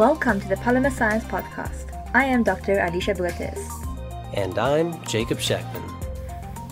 [0.00, 1.92] Welcome to the Polymer Science Podcast.
[2.14, 2.78] I am Dr.
[2.78, 3.60] Alicia Blatis.
[4.32, 5.84] And I'm Jacob Scheckman.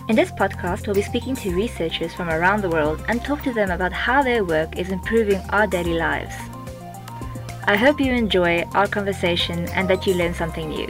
[0.09, 3.53] In this podcast, we'll be speaking to researchers from around the world and talk to
[3.53, 6.33] them about how their work is improving our daily lives.
[7.65, 10.89] I hope you enjoy our conversation and that you learn something new.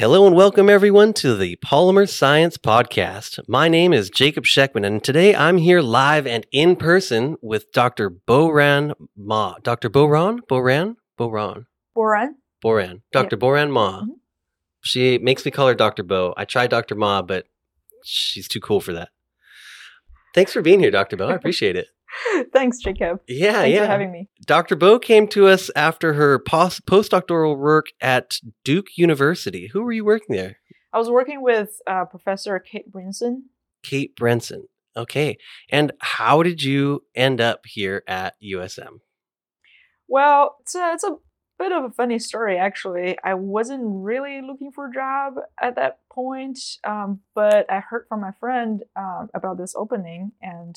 [0.00, 3.38] Hello and welcome everyone to the Polymer Science Podcast.
[3.46, 8.08] My name is Jacob Scheckman, and today I'm here live and in person with Dr.
[8.08, 9.56] Boran Ma.
[9.62, 9.90] Dr.
[9.90, 10.38] Boran?
[10.48, 10.96] Boran?
[11.18, 11.66] Boran.
[11.94, 12.28] Boran.
[12.64, 13.02] Boran.
[13.12, 13.36] Dr.
[13.36, 13.40] Yeah.
[13.40, 14.00] Boran Ma.
[14.04, 14.06] Mhm.
[14.82, 16.02] She makes me call her Dr.
[16.02, 16.32] Bo.
[16.34, 16.94] I tried Dr.
[16.94, 17.44] Ma, but
[18.02, 19.10] she's too cool for that.
[20.34, 21.18] Thanks for being here, Dr.
[21.18, 21.28] Bo.
[21.28, 21.88] I appreciate it.
[22.52, 23.20] Thanks, Jacob.
[23.28, 23.80] Yeah, Thanks yeah.
[23.84, 24.28] for having me.
[24.46, 24.76] Dr.
[24.76, 29.68] Bo came to us after her pos- postdoctoral work at Duke University.
[29.72, 30.58] Who were you working there?
[30.92, 33.42] I was working with uh, Professor Kate Brinson.
[33.82, 34.62] Kate Brinson.
[34.96, 35.38] Okay.
[35.70, 39.00] And how did you end up here at USM?
[40.08, 41.16] Well, it's a, it's a
[41.60, 43.16] bit of a funny story, actually.
[43.22, 48.22] I wasn't really looking for a job at that point, um, but I heard from
[48.22, 50.74] my friend um, about this opening, and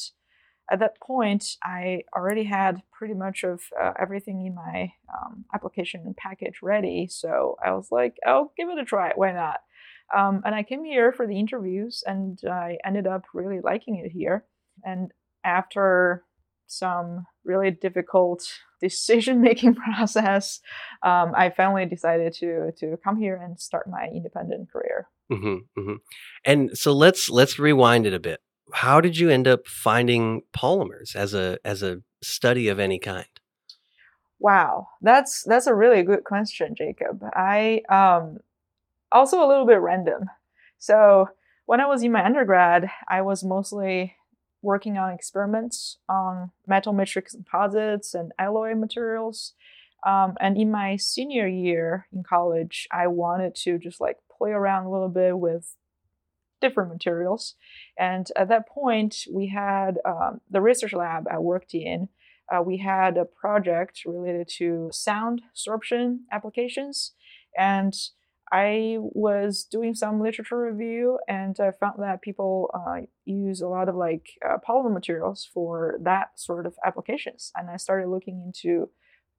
[0.72, 6.14] at that point, I already had pretty much of uh, everything in my um, application
[6.18, 7.08] package ready.
[7.10, 9.12] So I was like, "I'll give it a try.
[9.16, 9.60] Why not?"
[10.16, 14.12] Um, and I came here for the interviews, and I ended up really liking it
[14.12, 14.46] here.
[14.84, 15.12] And
[15.44, 16.24] after
[16.68, 18.44] some really difficult
[18.82, 20.62] decision making process,
[21.04, 25.10] um, I finally decided to to come here and start my independent career.
[25.30, 25.96] hmm hmm
[26.46, 28.40] And so let's let's rewind it a bit.
[28.72, 33.28] How did you end up finding polymers as a as a study of any kind?
[34.40, 37.24] Wow, that's that's a really good question, Jacob.
[37.34, 38.38] I um
[39.12, 40.30] also a little bit random.
[40.78, 41.30] So
[41.66, 44.16] when I was in my undergrad, I was mostly
[44.62, 49.54] working on experiments on metal matrix composites and alloy materials.
[50.06, 54.86] Um, and in my senior year in college, I wanted to just like play around
[54.86, 55.76] a little bit with
[56.64, 57.56] different materials.
[58.00, 62.10] And at that point, we had um, the research lab I worked in
[62.52, 67.14] uh, we had a project related to sound sorption applications.
[67.58, 67.94] And
[68.52, 73.90] I was doing some literature review and I found that people uh, use a lot
[73.90, 77.52] of like uh, polymer materials for that sort of applications.
[77.56, 78.90] And I started looking into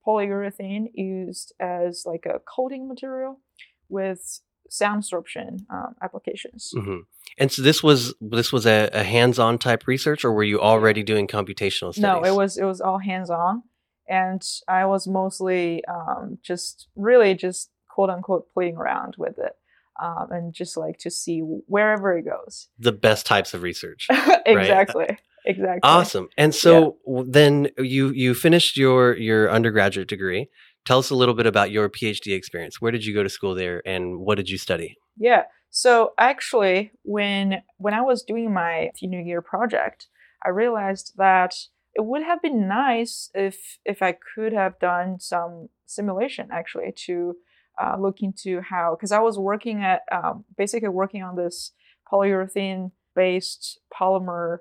[0.06, 3.40] polyurethane used as like a coating material
[3.88, 4.40] with
[4.74, 6.72] sound absorption um, applications.
[6.74, 7.00] hmm
[7.38, 11.02] And so this was this was a, a hands-on type research, or were you already
[11.02, 12.02] doing computational studies?
[12.02, 13.62] No, it was it was all hands on,
[14.08, 19.54] and I was mostly um, just really just quote unquote playing around with it,
[20.02, 22.68] um, and just like to see wherever it goes.
[22.78, 24.08] the best types of research.
[24.46, 25.06] exactly,
[25.44, 25.80] exactly.
[25.82, 26.28] Awesome.
[26.36, 30.48] And so w then you you finished your your undergraduate degree.
[30.84, 32.80] Tell us a little bit about your PhD experience.
[32.80, 34.96] Where did you go to school there, and what did you study?
[35.16, 35.44] Yeah.
[35.70, 40.08] So actually, when when I was doing my senior year project,
[40.44, 41.54] I realized that
[41.94, 47.36] it would have been nice if if I could have done some simulation actually to
[47.80, 51.72] uh, look into how because I was working at um, basically working on this
[52.12, 54.58] polyurethane based polymer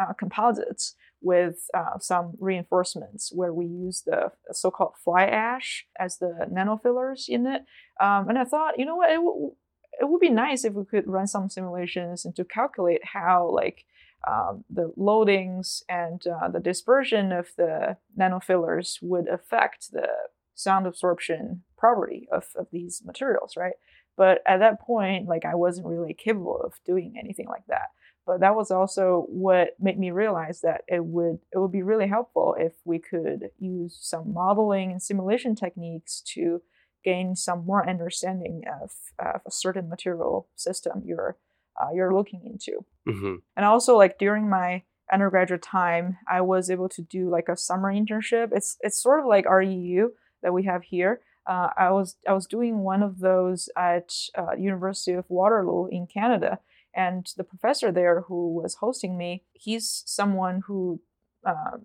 [0.00, 6.46] uh, composites with uh, some reinforcements where we use the so-called fly ash as the
[6.52, 7.62] nanofillers in it.
[8.00, 9.54] Um, and I thought, you know what, it, w-
[10.00, 13.84] it would be nice if we could run some simulations and to calculate how like
[14.28, 20.08] um, the loadings and uh, the dispersion of the nanofillers would affect the
[20.54, 23.74] sound absorption property of, of these materials, right?
[24.16, 27.88] But at that point, like I wasn't really capable of doing anything like that
[28.26, 32.08] but that was also what made me realize that it would it would be really
[32.08, 36.62] helpful if we could use some modeling and simulation techniques to
[37.04, 41.36] gain some more understanding of, of a certain material system you're
[41.80, 42.84] uh, you're looking into.
[43.06, 44.82] Hmm and also like during my
[45.12, 48.48] undergraduate time i was able to do like a summer internship.
[48.52, 50.08] It's it's sort of like reu
[50.42, 51.20] that we have here.
[51.46, 56.06] Uh, i was i was doing one of those at uh, university of waterloo in
[56.06, 56.58] canada
[56.96, 61.00] and the professor there who was hosting me he's someone who
[61.46, 61.78] uh,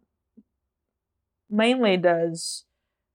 [1.49, 2.65] mainly does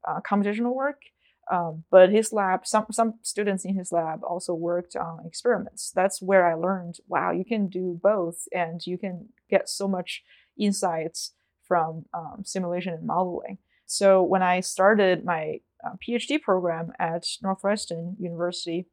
[0.06, 1.02] uh, computational work
[1.50, 5.92] um, but his lab some some students in his lab also worked on experiments.
[5.94, 10.22] That's where i learned wow you can do both and you can get so much
[10.58, 11.32] insights
[11.62, 13.58] from um, simulation and modeling.
[13.86, 18.86] So when i started my uh, phd program at northwestern university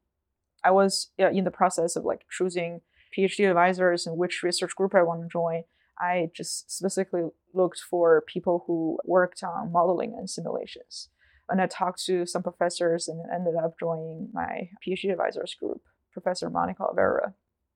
[0.62, 2.82] i was uh, in the process of like choosing
[3.16, 5.62] phd advisors and which research group i want to join
[6.02, 7.22] I just specifically
[7.54, 11.08] looked for people who worked on modeling and simulations.
[11.48, 15.82] And I talked to some professors and ended up joining my PhD advisors group,
[16.12, 17.34] Professor Monica Olvera.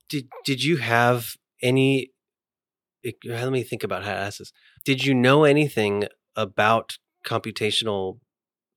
[0.09, 2.13] Did did you have any
[3.05, 4.53] eh, let me think about how to ask this.
[4.85, 6.05] Did you know anything
[6.35, 8.19] about computational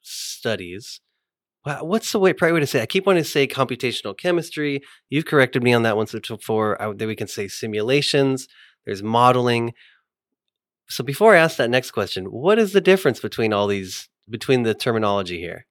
[0.02, 1.02] studies?
[1.64, 2.80] What's the way, probably way to say?
[2.80, 2.84] It?
[2.84, 4.82] I keep wanting to say computational chemistry.
[5.10, 6.82] You've corrected me on that once before.
[6.82, 8.48] I, then we can say simulations.
[8.86, 9.74] There's modeling.
[10.88, 14.64] So before I ask that next question, what is the difference between all these between
[14.64, 15.66] the terminology here?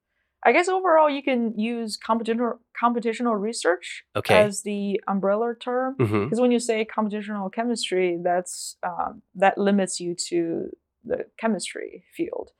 [0.44, 4.38] I guess overall you can use computational computational research okay.
[4.38, 6.40] as the umbrella term because mm-hmm.
[6.40, 10.69] when you say computational chemistry, that's um, that limits you to
[11.05, 12.50] the chemistry field.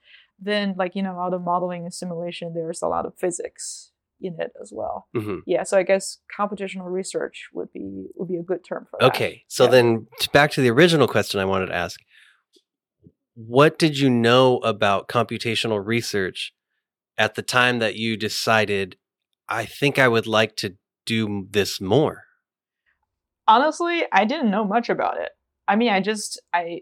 [0.41, 3.91] Then, like you know, all of modeling and simulation, there's a lot of physics
[4.21, 5.07] in it as well.
[5.15, 5.39] Mm-hmm.
[5.45, 9.07] Yeah, so I guess computational research would be would be a good term for that.
[9.07, 9.71] Okay, so yeah.
[9.71, 11.99] then back to the original question I wanted to ask:
[13.35, 16.53] What did you know about computational research
[17.17, 18.97] at the time that you decided,
[19.47, 20.75] I think I would like to
[21.05, 22.23] do this more?
[23.47, 25.31] Honestly, I didn't know much about it.
[25.67, 26.81] I mean, I just I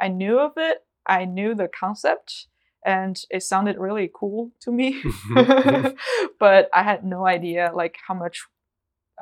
[0.00, 0.78] I knew of it.
[1.06, 2.46] I knew the concept
[2.84, 5.02] and it sounded really cool to me.
[6.38, 8.44] but I had no idea like how much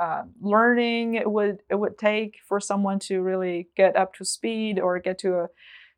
[0.01, 4.81] uh, learning it would it would take for someone to really get up to speed
[4.81, 5.47] or get to a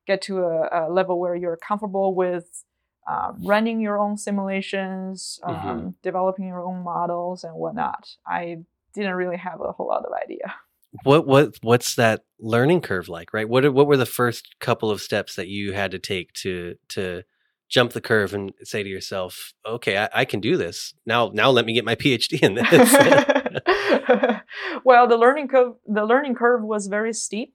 [0.07, 2.65] get to a, a level where you're comfortable with
[3.07, 5.89] uh, running your own simulations, um, mm-hmm.
[6.03, 8.09] developing your own models, and whatnot.
[8.27, 8.59] I
[8.95, 10.55] didn't really have a whole lot of idea.
[11.03, 13.35] What what what's that learning curve like?
[13.35, 13.49] Right.
[13.49, 17.25] What what were the first couple of steps that you had to take to to
[17.69, 21.31] jump the curve and say to yourself, "Okay, I, I can do this now.
[21.33, 24.41] Now let me get my PhD in this."
[24.85, 27.55] well, the learning curve the learning curve was very steep.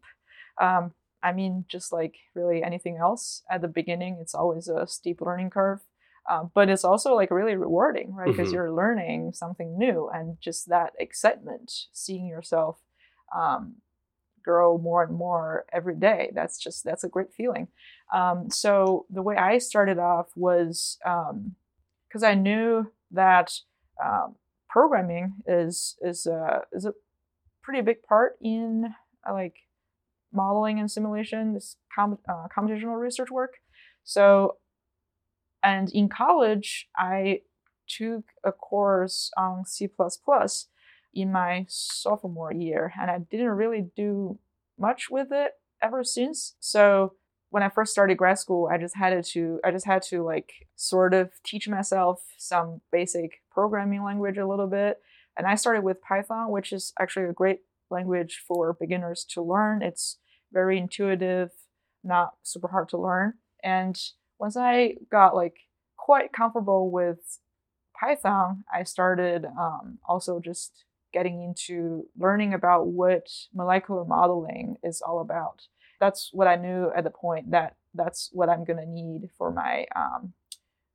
[0.61, 5.21] Um, I mean, just like really anything else, at the beginning, it's always a steep
[5.21, 5.79] learning curve.
[6.29, 8.27] Um, but it's also like really rewarding, right?
[8.27, 8.53] Because Mhm.
[8.53, 12.77] you're learning something new and just that excitement, seeing yourself
[13.35, 13.75] um,
[14.49, 16.31] grow more and more every day.
[16.33, 17.67] That's just, that's a great feeling.
[18.19, 20.97] Um, so the way I started off was
[22.07, 23.47] because I knew that
[24.03, 24.35] um,
[24.67, 26.93] programming is, is, a, is a
[27.61, 28.93] pretty big part in
[29.27, 29.57] uh, like
[30.31, 33.53] modeling and simulation, this com- uh, computational research work.
[34.03, 34.57] So,
[35.61, 37.41] and in college, I
[37.87, 39.87] took a course on C
[41.13, 44.39] in my sophomore year, and I didn't really do
[44.77, 45.51] much with it
[45.81, 46.55] ever since.
[46.59, 47.13] So
[47.49, 50.51] when I first started grad school, I just had to I just had to like
[50.75, 54.97] sort of teach myself some basic programming language a little bit.
[55.37, 57.59] And I started with Python, which is actually a great
[57.89, 59.81] language for beginners to learn.
[59.81, 60.17] It's
[60.51, 61.49] very intuitive,
[62.03, 63.33] not super hard to learn.
[63.63, 63.99] And
[64.37, 65.55] once I got like
[65.97, 67.39] quite comfortable with
[67.99, 75.19] Python, I started um, also just getting into learning about what molecular modeling is all
[75.19, 75.67] about.
[75.99, 79.51] That's what I knew at the point that that's what I'm going to need for
[79.51, 80.33] my um,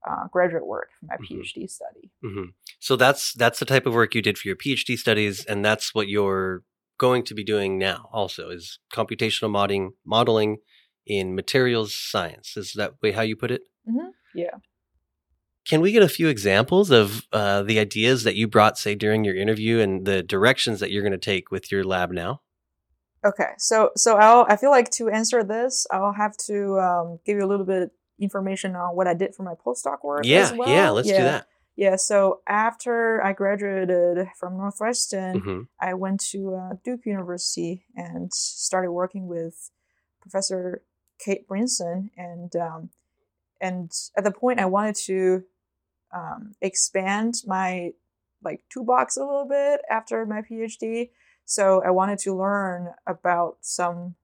[0.08, 1.40] uh, graduate work, for my Mhm.
[1.40, 2.10] PhD study.
[2.22, 2.44] hmm
[2.78, 5.94] So that's that's the type of work you did for your PhD studies, and that's
[5.94, 6.62] what you're
[6.98, 8.08] going to be doing now.
[8.12, 10.58] Also, is computational modeling modeling
[11.06, 12.56] in materials science.
[12.56, 13.62] Is that way how you put it?
[14.34, 14.50] Yeah.
[15.66, 19.24] Can we get a few examples of uh, the ideas that you brought, say, during
[19.24, 22.42] your interview, and the directions that you're going to take with your lab now?
[23.24, 27.38] Okay, so so I'll I feel like to answer this, I'll have to um, give
[27.38, 27.90] you a little bit of
[28.20, 30.26] information on what I did for my postdoc work.
[30.26, 30.68] Yeah, as well.
[30.68, 30.90] yeah.
[30.90, 31.46] Let's do that.
[31.76, 38.32] Yeah, so after I graduated from Northwestern, hmm I went to uh, Duke University and
[38.32, 39.70] started working with
[40.20, 40.82] Professor
[41.18, 42.90] Kate Brinson, and um,
[43.60, 45.44] and at the point I wanted to
[46.14, 47.90] um, expand my
[48.42, 51.10] like toolbox a little bit after my PhD.
[51.44, 54.14] So I wanted to learn about some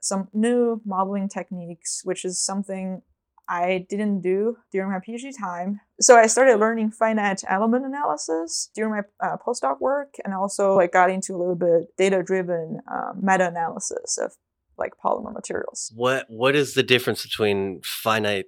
[0.00, 3.02] some new modeling techniques, which is something
[3.48, 5.80] I didn't do during my PhD time.
[6.00, 10.92] So I started learning finite element analysis during my uh, postdoc work, and also like
[10.92, 14.34] got into a little bit data-driven um, meta-analysis of
[14.76, 15.92] like polymer materials.
[15.94, 18.46] What What is the difference between finite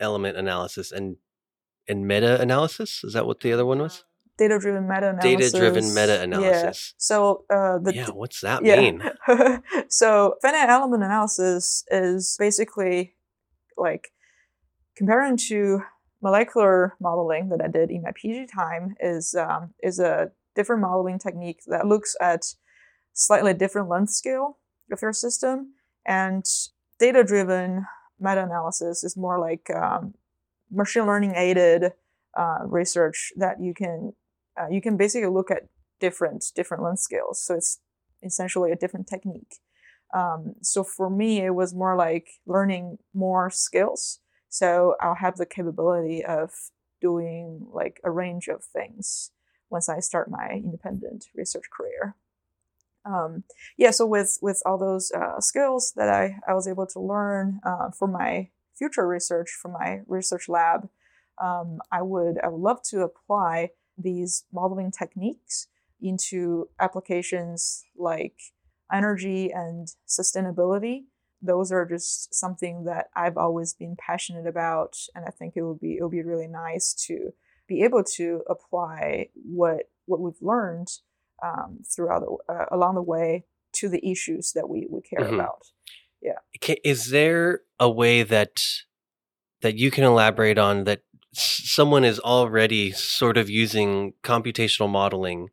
[0.00, 1.16] element analysis and
[1.88, 3.02] and meta analysis?
[3.04, 4.04] Is that what the other one was?
[4.38, 5.52] Data-driven meta-analysis.
[5.52, 6.94] Data-driven meta analysis.
[6.94, 6.94] Yeah.
[6.98, 8.80] So uh, the Yeah, what's that yeah.
[8.80, 9.02] mean?
[9.88, 13.14] so finite element analysis is basically
[13.76, 14.08] like
[14.96, 15.82] comparing to
[16.22, 21.18] molecular modeling that I did in my PhD time is um, is a different modeling
[21.18, 22.54] technique that looks at
[23.12, 24.58] slightly different length scale
[24.90, 25.74] of your system
[26.06, 26.44] And
[26.98, 27.86] data driven
[28.20, 30.14] meta analysis is more like um,
[30.72, 31.92] machine learning aided
[32.36, 34.12] uh, research that you can
[34.60, 35.68] uh, you can basically look at
[36.00, 37.42] different different length scales.
[37.44, 37.80] So it's
[38.22, 39.58] essentially a different technique.
[40.14, 44.20] Um, so for me, it was more like learning more skills.
[44.48, 46.50] So I'll have the capability of
[47.00, 49.30] doing like a range of things
[49.70, 52.14] once I start my independent research career.
[53.04, 53.44] Um,
[53.76, 57.60] yeah, so with with all those uh, skills that I, I was able to learn
[57.64, 60.88] uh, for my future research for my research lab,
[61.42, 65.68] um, I would I would love to apply these modeling techniques
[66.00, 68.34] into applications like
[68.92, 71.04] energy and sustainability.
[71.40, 75.80] Those are just something that I've always been passionate about, and I think it would
[75.80, 77.32] be it would be really nice to
[77.66, 80.88] be able to apply what what we've learned
[81.42, 85.34] um, throughout the, uh, along the way to the issues that we we care mm-hmm.
[85.34, 85.66] about.
[86.22, 86.38] Yeah.
[86.84, 88.62] Is there a way that
[89.60, 91.02] that you can elaborate on that
[91.32, 95.48] someone is already sort of using computational modeling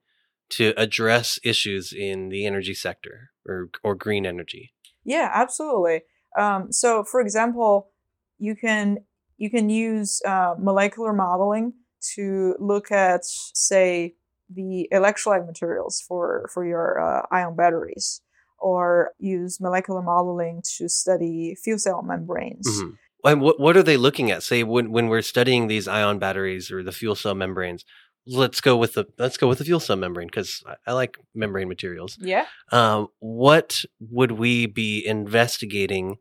[0.49, 4.73] to address issues in the energy sector or or green energy?
[5.03, 6.01] Yeah, absolutely.
[6.37, 7.89] Um, so, for example,
[8.37, 8.99] you can
[9.37, 11.73] you can use uh, molecular modeling
[12.15, 14.15] to look at, say,
[14.53, 18.21] the electrolyte materials for for your uh, ion batteries,
[18.59, 22.67] or use molecular modeling to study fuel cell membranes.
[22.67, 22.89] Mm-hmm.
[23.25, 24.43] And what what are they looking at?
[24.43, 27.83] Say when when we're studying these ion batteries or the fuel cell membranes,
[28.25, 31.17] let's go with the let's go with the fuel cell membrane because I, I, like
[31.33, 32.17] membrane materials.
[32.21, 32.45] Yeah.
[32.71, 36.17] Um, what would we be investigating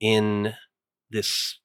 [0.00, 0.54] in
[1.10, 1.58] this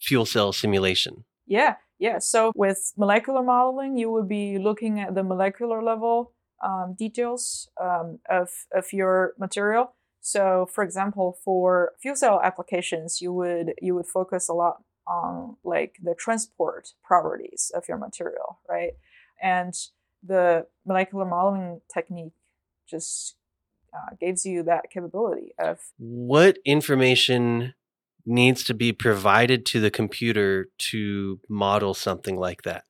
[0.00, 1.24] fuel cell simulation?
[1.46, 2.18] Yeah, yeah.
[2.18, 8.18] So with molecular modeling, you would be looking at the molecular level um, details um,
[8.30, 9.94] of of your material.
[10.20, 15.56] So, for example, for fuel cell applications, you would you would focus a lot on
[15.64, 18.92] like the transport properties of your material, right?
[19.42, 19.74] And
[20.22, 22.34] the molecular modeling technique
[22.88, 23.36] just
[23.94, 27.74] uh, gives you that capability of what information
[28.24, 32.84] needs to be provided to the computer to model something like that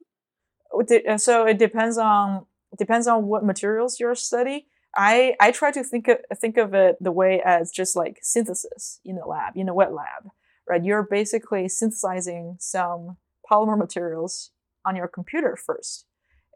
[1.16, 2.44] so it depends on
[2.78, 4.62] depends on what materials you're studying
[4.96, 9.00] i i try to think of think of it the way as just like synthesis
[9.04, 10.30] in a lab in a wet lab
[10.68, 10.84] right?
[10.84, 13.16] You're basically synthesizing some
[13.50, 14.50] polymer materials
[14.84, 16.06] on your computer first.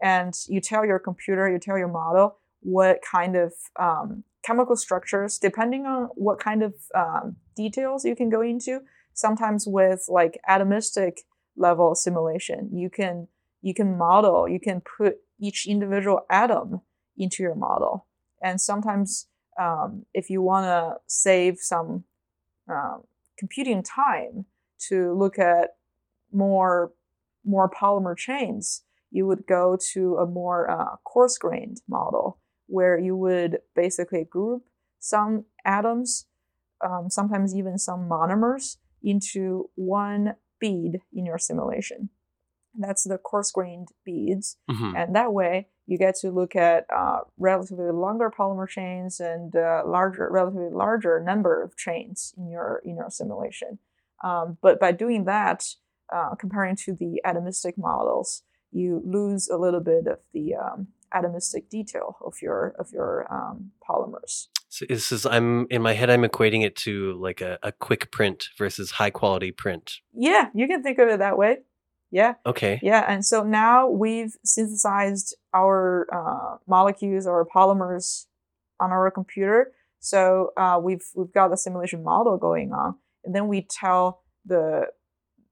[0.02, 5.38] And you tell your computer, you tell your model what kind of um, chemical structures,
[5.38, 8.80] depending on what kind of um, details you can go into.
[9.14, 11.18] Sometimes with like atomistic
[11.56, 13.28] level simulation, you can
[13.66, 16.82] you can model, you can put each individual atom
[17.18, 18.06] into your model.
[18.40, 19.26] And sometimes,
[19.60, 22.04] um, if you want to save some
[22.70, 23.02] um,
[23.36, 24.44] computing time
[24.88, 25.70] to look at
[26.32, 26.92] more
[27.44, 33.16] more polymer chains, you would go to a more uh, coarse grained model where you
[33.16, 34.62] would basically group
[35.00, 36.26] some atoms,
[36.84, 42.10] um, sometimes even some monomers, into one bead in your simulation.
[42.78, 44.56] That's the coarse grained beads.
[44.70, 44.96] Mm-hmm.
[44.96, 49.82] And that way, you get to look at uh, relatively longer polymer chains and uh,
[49.86, 53.78] larger, relatively larger number of chains in your in your simulation.
[54.24, 55.64] Um, but by doing that,
[56.14, 58.42] uh, comparing to the atomistic models,
[58.72, 63.70] you lose a little bit of the um, atomistic detail of your of your um,
[63.88, 64.48] polymers.
[64.68, 66.10] So this is I'm in my head.
[66.10, 70.00] I'm equating it to like a, a quick print versus high quality print.
[70.12, 71.58] Yeah, you can think of it that way.
[72.10, 72.34] Yeah.
[72.46, 72.78] Okay.
[72.82, 78.26] Yeah, and so now we've synthesized our uh, molecules or polymers
[78.80, 79.72] on our computer.
[79.98, 82.94] So uh, we've we've got the simulation model going on,
[83.24, 84.86] and then we tell the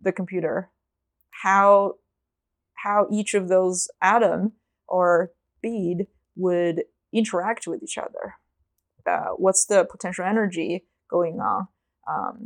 [0.01, 0.71] the computer
[1.43, 1.95] how
[2.75, 4.53] how each of those atom
[4.87, 5.33] or
[5.63, 6.07] bead
[6.37, 8.35] would interact with each other.
[9.07, 11.69] Uh, what's the potential energy going on?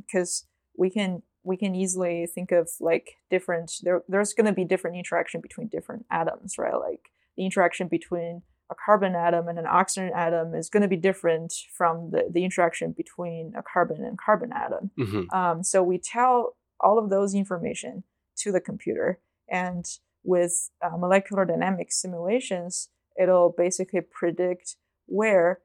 [0.00, 0.48] Because um,
[0.78, 4.96] we can we can easily think of like different there there's going to be different
[4.96, 10.10] interaction between different atoms right like the interaction between a carbon atom and an oxygen
[10.14, 14.52] atom is going to be different from the, the interaction between a carbon and carbon
[14.52, 15.36] atom mm-hmm.
[15.36, 18.04] um, so we tell all of those information
[18.36, 19.84] to the computer and
[20.24, 22.90] with uh, molecular dynamics simulations
[23.20, 24.76] it'll basically predict
[25.06, 25.60] where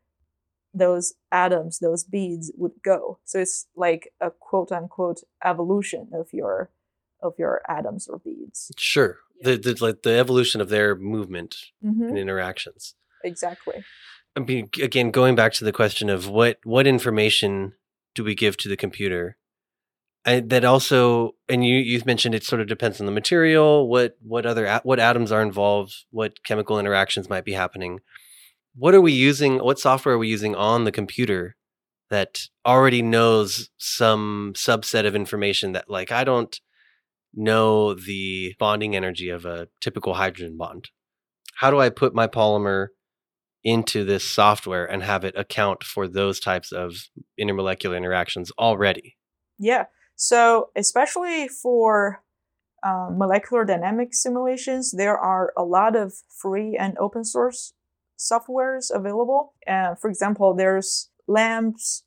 [0.73, 3.19] those atoms, those beads would go.
[3.25, 6.71] So it's like a quote unquote evolution of your
[7.21, 8.71] of your atoms or beads.
[8.77, 9.19] Sure.
[9.41, 12.03] The, the like the evolution of their movement mm-hmm.
[12.03, 12.95] and interactions.
[13.23, 13.83] Exactly.
[14.35, 17.73] I mean, again, going back to the question of what what information
[18.15, 19.37] do we give to the computer?
[20.25, 24.17] And that also, and you you've mentioned it sort of depends on the material, what
[24.21, 27.99] what other what atoms are involved, what chemical interactions might be happening.
[28.75, 29.59] What are we using?
[29.59, 31.55] What software are we using on the computer
[32.09, 36.59] that already knows some subset of information that, like, I don't
[37.33, 40.89] know the bonding energy of a typical hydrogen bond.
[41.55, 42.87] How do I put my polymer
[43.63, 46.95] into this software and have it account for those types of
[47.39, 49.17] intermolecular interactions already?
[49.57, 49.85] Yeah.
[50.15, 52.23] So, especially for
[52.85, 57.73] um, molecular dynamics simulations, there are a lot of free and open source
[58.17, 59.53] softwares available.
[59.67, 62.03] Uh, for example, there's LAMMPS,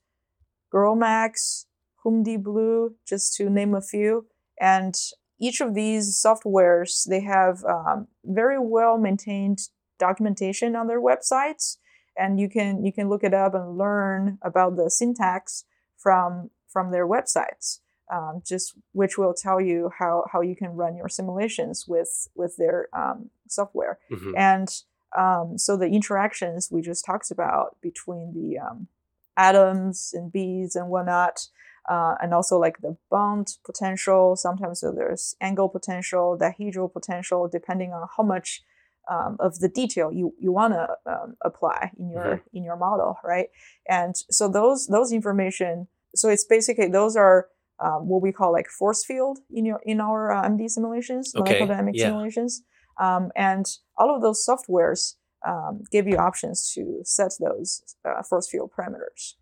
[0.73, 1.67] GROMACS,
[2.05, 4.27] HOOMD-blue, just to name a few.
[4.61, 4.95] And
[5.39, 9.59] each of these softwares, they have um, very well maintained
[9.99, 11.77] documentation on their websites.
[12.17, 15.65] And you can, you can look it up and learn about the syntax
[15.99, 17.81] from, from their websites.
[18.09, 22.55] Um, just which will tell you how, how you can run your simulations with with
[22.57, 23.99] their um, software.
[24.13, 24.31] Mm-hmm.
[24.37, 24.69] And
[25.17, 28.89] um, so the interactions we just talked about between the um,
[29.37, 31.49] atoms and beads and whatnot,
[31.89, 34.37] uh, and also like the bond potential.
[34.37, 38.63] Sometimes so there's angle potential, dihedral potential, depending on how much
[39.11, 42.57] um, of the detail you, you want to um, apply in your mm-hmm.
[42.57, 43.49] in your model, right?
[43.89, 45.89] And so those those information.
[46.15, 50.01] So it's basically those are um, what we call like force field in your in
[50.01, 51.43] our uh, MD simulations, okay.
[51.43, 52.07] molecular dynamic yeah.
[52.07, 52.63] simulations,
[52.99, 55.15] um, and all of those softwares
[55.47, 59.35] um, give you options to set those uh, force field parameters.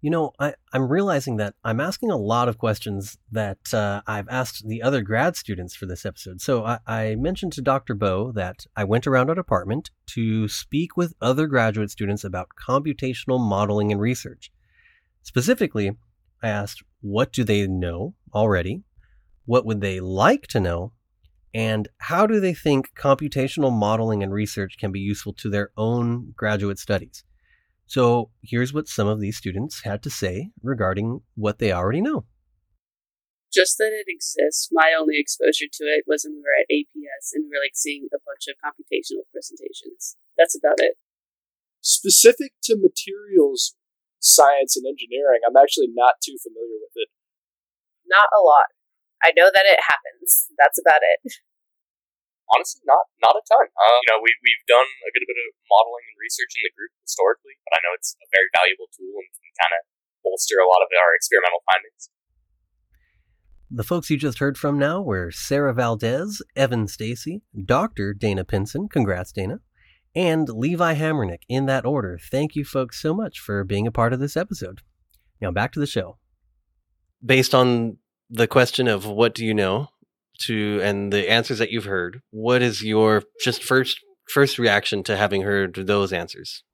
[0.00, 4.28] You know, I, am realizing that I'm asking a lot of questions that uh, I've
[4.28, 6.40] asked the other grad students for this episode.
[6.40, 7.94] So I, I, mentioned to Dr.
[7.94, 13.38] Bo that I went around our department to speak with other graduate students about computational
[13.38, 14.50] modeling and research.
[15.22, 15.96] Specifically,
[16.42, 18.82] I asked, what do they know already?
[19.44, 20.92] What would they like to know?
[21.54, 26.32] And how do they think computational modeling and research can be useful to their own
[26.36, 27.24] graduate studies?
[27.86, 32.24] So here's what some of these students had to say regarding what they already know.
[33.52, 34.70] Just that it exists.
[34.72, 37.76] My only exposure to it was when we were at APS and we were like
[37.76, 40.16] seeing a bunch of computational presentations.
[40.38, 40.96] That's about it.
[41.82, 43.76] Specific to materials
[44.20, 47.10] science and engineering, I'm actually not too familiar with it.
[48.06, 48.72] Not a lot.
[49.22, 50.50] I know that it happens.
[50.58, 51.22] That's about it.
[52.52, 53.64] Honestly, not not a ton.
[53.64, 56.74] Uh, you know, we we've done a good bit of modeling and research in the
[56.76, 59.82] group historically, but I know it's a very valuable tool and can kind of
[60.20, 62.12] bolster a lot of our experimental findings.
[63.72, 68.12] The folks you just heard from now were Sarah Valdez, Evan Stacy, Dr.
[68.12, 69.60] Dana Pinson, congrats Dana,
[70.14, 72.18] and Levi Hammernick in that order.
[72.20, 74.82] Thank you folks so much for being a part of this episode.
[75.40, 76.18] Now back to the show.
[77.24, 77.96] Based on
[78.32, 79.88] the question of what do you know
[80.40, 84.00] to and the answers that you've heard, what is your just first
[84.32, 86.64] first reaction to having heard those answers?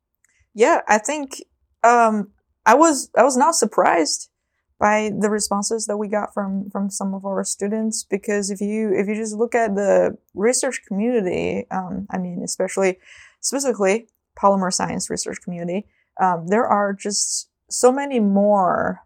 [0.55, 1.43] Yeah, I think
[1.83, 2.31] um,
[2.65, 4.31] I was I was not surprised
[4.79, 8.93] by the responses that we got from from some of our students because if you
[8.95, 12.99] if you just look at the research community, um, I mean, especially
[13.41, 14.07] specifically
[14.41, 15.87] polymer science research community,
[16.21, 19.01] um, there are just so many more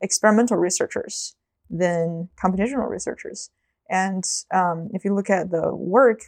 [0.00, 1.34] experimental researchers
[1.70, 3.50] than computational researchers.
[3.90, 6.20] And um, if you look at the work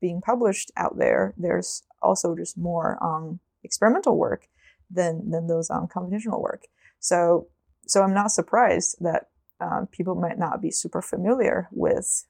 [0.00, 4.48] being published out there, there's also just more on experimental work
[4.90, 6.64] than than those on computational work.
[6.98, 7.48] So
[7.86, 9.28] so I'm not surprised that
[9.60, 12.26] um, people might not be super familiar with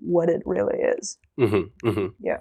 [0.00, 1.18] what it really is.
[1.38, 2.06] Mm-hmm, mm-hmm.
[2.20, 2.38] Yeah.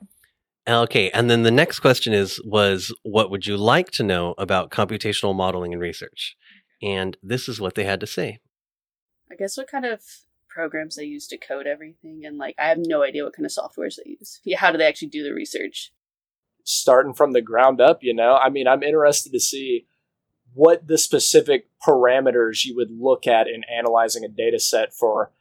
[0.68, 4.72] Okay, and then the next question is was what would you like to know about
[4.72, 6.38] computational modeling and research?
[6.84, 8.40] And this is what they had to say.
[9.32, 10.02] I guess what kind of
[10.50, 13.52] programs they use to code everything and like I have no idea what kind of
[13.52, 14.40] softwares they use.
[14.44, 15.92] Yeah, how do they actually do the research?
[16.64, 18.36] Starting from the ground up, you know.
[18.36, 19.88] I mean, I'm interested to see
[20.54, 25.32] what the specific parameters you would look at in analyzing a data set for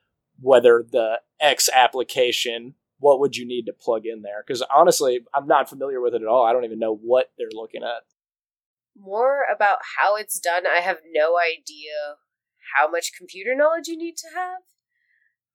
[0.40, 4.44] whether the X application what would you need to plug in there?
[4.46, 6.46] Because honestly, I'm not familiar with it at all.
[6.46, 8.04] I don't even know what they're looking at.
[8.96, 12.20] More about how it's done, I have no idea
[12.76, 14.62] how much computer knowledge you need to have.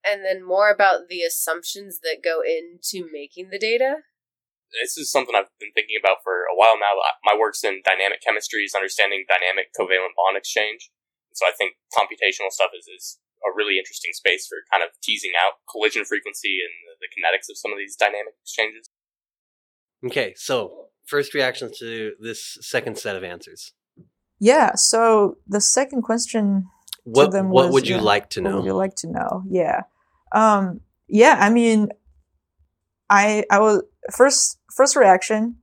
[0.05, 4.07] And then more about the assumptions that go into making the data.
[4.81, 6.99] This is something I've been thinking about for a while now.
[7.23, 10.91] My work's in dynamic chemistry, is understanding dynamic covalent bond exchange.
[11.33, 15.31] So I think computational stuff is, is a really interesting space for kind of teasing
[15.37, 18.89] out collision frequency and the, the kinetics of some of these dynamic exchanges.
[20.05, 23.73] Okay, so first reactions to this second set of answers.
[24.39, 24.75] Yeah.
[24.75, 26.67] So the second question
[27.03, 28.77] What them what was, would you yeah, like to what would you know?
[28.77, 29.43] like to know?
[29.49, 29.81] Yeah.
[30.31, 31.37] Um, yeah.
[31.39, 31.89] I mean,
[33.09, 33.83] I I was
[34.15, 35.57] first first reaction.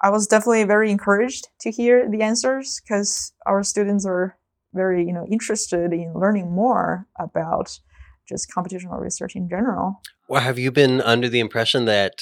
[0.00, 4.38] I was definitely very encouraged to hear the answers because our students are
[4.72, 7.80] very you know interested in learning more about
[8.28, 10.00] just computational research in general.
[10.28, 12.20] Well, have you been under the impression that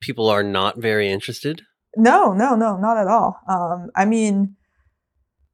[0.00, 1.62] people are not very interested?
[1.96, 3.40] No, no, no, not at all.
[3.48, 4.56] Um, I mean,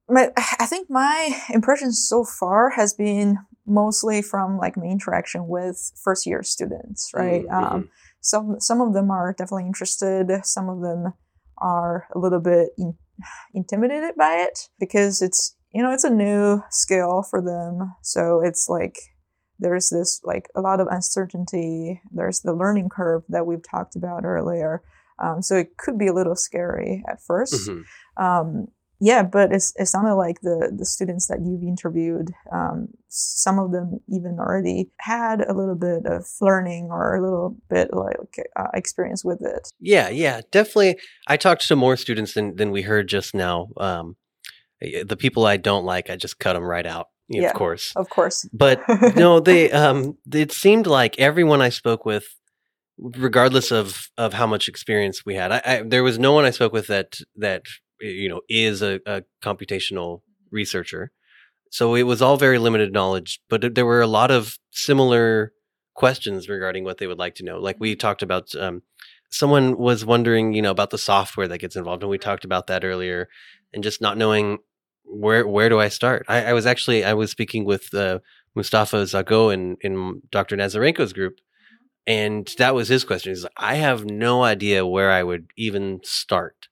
[0.09, 0.31] my,
[0.61, 6.27] I think my impression so far has been mostly from like my interaction with first
[6.27, 7.47] year students, right?
[7.47, 10.31] Mm, Um, some some of them are definitely interested.
[10.45, 11.13] Some of them
[11.59, 12.95] are a little bit in,
[13.55, 17.95] intimidated by it because it's you know it's a new skill for them.
[18.03, 18.97] So it's like
[19.59, 22.01] there's this like a lot of uncertainty.
[22.11, 24.83] There's the learning curve that we've talked about earlier.
[25.23, 27.85] Um, so it could be a little scary at 1st Mhm.
[28.17, 28.69] Um,
[29.01, 33.71] yeah, but it's, it sounded like the, the students that you've interviewed, um, some of
[33.71, 38.69] them even already had a little bit of learning or a little bit like uh,
[38.73, 39.69] experience with it.
[39.79, 40.99] Yeah, yeah, definitely.
[41.27, 43.69] I talked to more students than than we heard just now.
[43.77, 44.17] Um,
[44.81, 47.09] eh, the people I don't like, I just cut them right out.
[47.29, 47.49] Yeah.
[47.49, 47.93] Of course.
[47.97, 48.49] Of course.
[48.53, 48.83] But
[49.17, 52.27] no, they um it seemed like everyone I spoke with
[52.99, 55.53] regardless of of how much experience we had.
[55.53, 57.63] I, I there was no one I spoke with that that
[58.01, 61.11] you know is a, a computational researcher.
[61.71, 65.53] So it was all very limited knowledge, but there were a lot of similar
[65.95, 67.59] questions regarding what they would like to know.
[67.59, 68.83] Like we talked about um
[69.31, 72.67] someone was wondering, you know, about the software that gets involved and we talked about
[72.69, 73.29] that earlier
[73.73, 74.59] and just not knowing
[75.05, 76.25] where where do I start?
[76.29, 78.21] I, I was actually I was speaking with uh,
[78.55, 80.57] Mustafa Zago in in Dr.
[80.57, 81.39] Nazarenko's group,
[82.07, 83.33] and that was his question.
[83.33, 86.69] He's like, I have no idea where I would even start.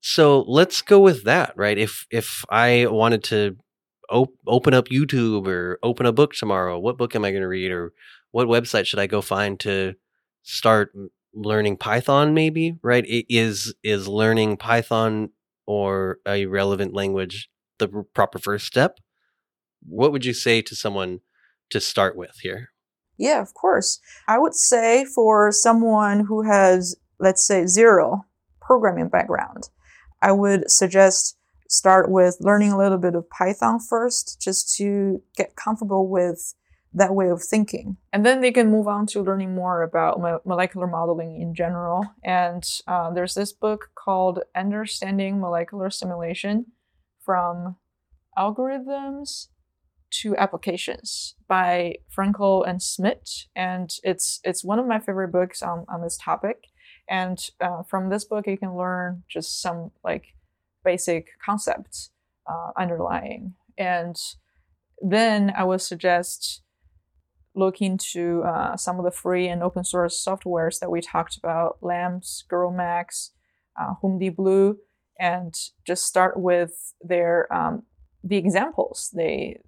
[0.00, 1.78] So let's go with that, right?
[1.78, 3.56] If if I wanted to
[4.10, 7.48] op- open up YouTube or open a book tomorrow, what book am I going to
[7.48, 7.92] read, or
[8.30, 9.94] what website should I go find to
[10.42, 10.92] start
[11.34, 12.34] learning Python?
[12.34, 13.04] Maybe right?
[13.08, 15.30] I- Is is learning Python
[15.68, 18.98] or a relevant language the proper first step?
[19.86, 21.20] What would you say to someone
[21.68, 22.70] to start with here?
[23.18, 24.00] Yeah, of course.
[24.26, 28.24] I would say for someone who has, let's say, zero
[28.62, 29.68] programming background,
[30.22, 31.36] I would suggest
[31.68, 36.54] start with learning a little bit of Python first, just to get comfortable with
[36.94, 37.96] that way of thinking.
[38.12, 42.04] And then they can move on to learning more about molecular modeling in general.
[42.24, 46.66] And uh, there's this book called Understanding Molecular Simulation
[47.24, 47.76] from
[48.38, 49.48] Algorithms
[50.10, 55.84] to applications by Frenkel and Smit, and it's it's one of my favorite books on
[55.88, 56.68] on this topic.
[57.10, 60.34] And uh, from this book, you can learn just some like
[60.84, 62.10] basic concepts
[62.46, 63.54] uh, underlying.
[63.76, 64.16] And
[65.00, 66.62] then I would suggest
[67.58, 71.78] look into uh, some of the free and open source softwares that we talked about,
[71.82, 73.30] LAMMPS, GROMACS,
[73.80, 74.78] uh, HOOMD-blue,
[75.18, 75.54] and
[75.86, 77.82] just start with their um,
[78.22, 79.60] the examples they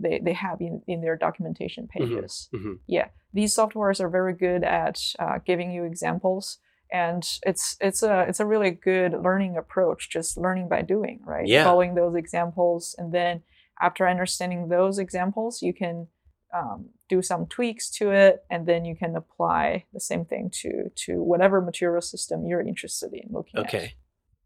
[0.00, 2.48] they, they have in, in their documentation pages.
[2.52, 2.78] Mhm.
[2.86, 6.58] Yeah, these softwares are very good at uh, giving you examples,
[6.90, 10.10] and it's it's a it's a really good learning approach.
[10.10, 11.46] Just learning by doing, right?
[11.46, 11.64] Yeah.
[11.64, 13.42] Following those examples, and then
[13.80, 16.08] after understanding those examples, you can
[16.54, 20.90] um, do some tweaks to it, and then you can apply the same thing to
[21.06, 23.66] to whatever material system you're interested in looking at.
[23.66, 23.94] Okay.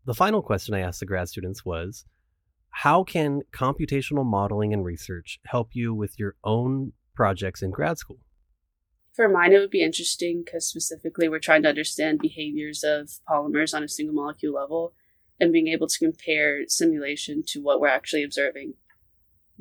[0.06, 2.06] The final question I asked the grad students was
[2.70, 8.18] How can computational modeling and research help you with your own projects in grad school?
[9.14, 13.74] For mine, it would be interesting because specifically we're trying to understand behaviors of polymers
[13.74, 14.94] on a single molecule level,
[15.40, 18.74] and being able to compare simulation to what we're actually observing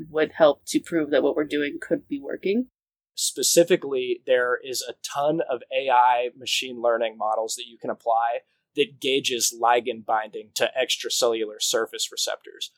[0.09, 2.67] would help to prove that what we're doing could be working.
[3.15, 8.39] specifically there is a ton of AI machine learning models that you can apply
[8.75, 12.71] that gauges ligand binding to extracellular surface receptors.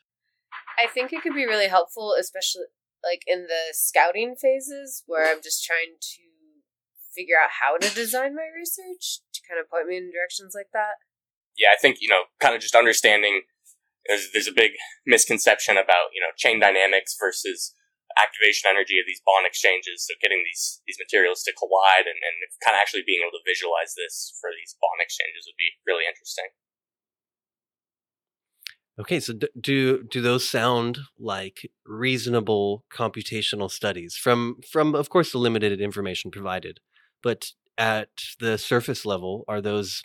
[0.82, 2.64] I think it could be really helpful, especially
[3.04, 6.22] like in the scouting phases where I'm just trying to
[7.14, 10.70] figure out how to design my research to kind of point me in directions like
[10.74, 11.04] that.
[11.58, 13.42] yeah, I think you know, kind of just understanding.
[14.10, 14.74] There's there's a big
[15.06, 17.78] misconception about you know chain dynamics versus
[18.18, 20.10] activation energy of these bond exchanges.
[20.10, 23.46] So getting these these materials to collide and, and kind of actually being able to
[23.46, 26.50] visualize this for these bond exchanges would be really interesting.
[29.00, 35.38] Okay, so do do those sound like reasonable computational studies from from of course the
[35.38, 36.80] limited information provided,
[37.24, 38.10] but at
[38.42, 40.04] the surface level, are those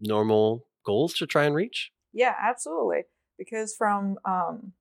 [0.00, 1.90] normal goals to try and reach?
[2.14, 3.02] Yeah, absolutely.
[3.38, 4.72] Because from um,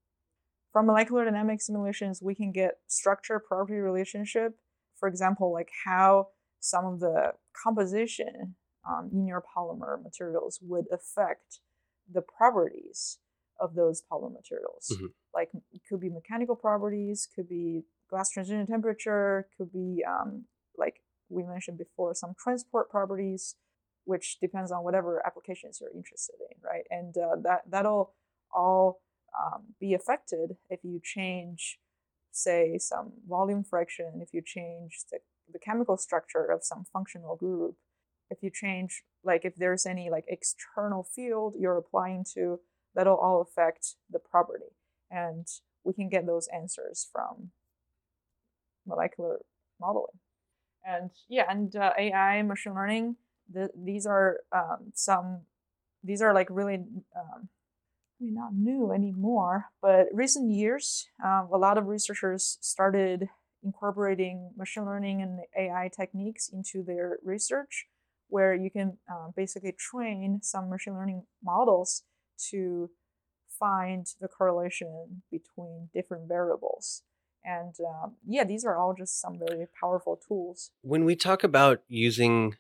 [0.72, 4.56] from molecular dynamic simulations we can get structure property relationship.
[4.96, 8.56] For example, like how some of the composition
[8.88, 11.60] um, in your polymer materials would affect
[12.12, 13.20] the properties
[13.60, 14.92] of those polymer materials.
[14.94, 15.14] Mhm.
[15.34, 20.46] Like it could be mechanical properties, could be glass transition temperature, could be um,
[20.78, 23.56] like we mentioned before, some transport properties,
[24.06, 26.86] which depends on whatever applications you're interested in, right?
[26.90, 28.14] And uh, that that'll
[28.54, 29.02] all
[29.40, 31.80] um, be affected if you change,
[32.32, 35.20] say, some volume fraction, if you change the,
[35.52, 37.76] the chemical structure of some functional group,
[38.30, 42.60] if you change, like if there's any like external field you're applying to,
[42.96, 44.76] that'll all affect the property.
[45.10, 45.48] And
[45.84, 47.52] we can get those answers from
[48.86, 49.40] molecular
[49.80, 50.20] modeling.
[50.86, 53.16] And yeah, and uh, AI, machine learning,
[53.52, 55.42] the, these are um, some,
[56.04, 57.50] these are like really, um,
[58.32, 63.30] Not new anymore, but recent years, um, a lot of researchers started
[63.64, 67.88] incorporating machine learning and AI techniques into their research,
[68.28, 72.04] where you can uh, basically train some machine learning models
[72.50, 72.90] to
[73.60, 77.04] find the correlation between different variables.
[77.44, 80.72] And um, yeah, these are all just some very powerful tools.
[80.82, 82.56] When we talk about using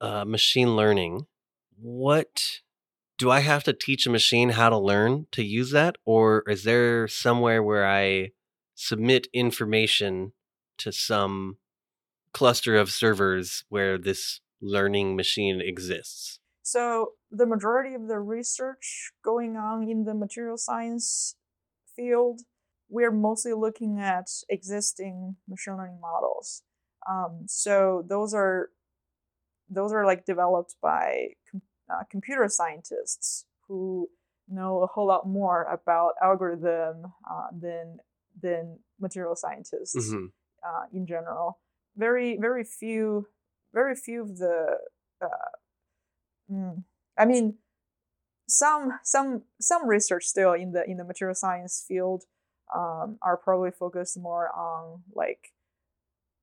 [0.00, 1.26] uh, machine learning,
[1.76, 2.60] what
[3.18, 5.96] do I have to teach a machine how to learn to use that?
[6.04, 8.30] Or is there somewhere where I
[8.74, 10.32] submit information
[10.78, 11.58] to some
[12.32, 16.40] cluster of servers where this learning machine exists?
[16.62, 21.36] So the majority of the research going on in the material science
[21.94, 22.40] field,
[22.88, 26.62] we're mostly looking at existing machine learning models.
[27.08, 28.70] Um, so those are
[29.68, 31.28] those are like developed by
[31.90, 34.08] uh, computer scientists who
[34.48, 37.98] know a whole lot more about algorithm uh, than
[38.40, 40.32] than material scientists Mhm.
[40.66, 41.60] uh, in general.
[41.96, 43.28] Very very few
[43.72, 44.78] very few of the
[45.20, 45.50] uh,
[46.50, 46.84] mm,
[47.18, 47.58] I mean
[48.48, 52.24] some some some research still in the in the material science field
[52.74, 55.52] um, are probably focused more on like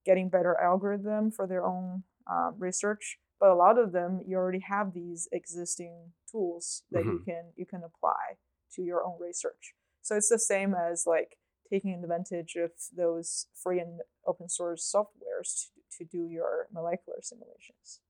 [0.06, 4.60] getting better algorithm for their own um, research but a lot of them you already
[4.60, 8.38] have these existing tools that you can you can apply
[8.75, 9.73] to your own research.
[10.04, 11.38] So it's the same as like
[11.69, 18.01] taking advantage of those free and open source softwares to, to do your molecular simulations.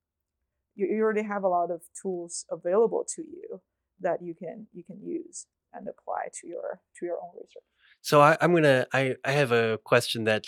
[0.76, 3.62] You, you already have a lot of tools available to you
[4.02, 7.63] that you can you can use and apply to your to your own research.
[8.02, 8.86] So I, I'm gonna.
[8.94, 10.46] I I have a question that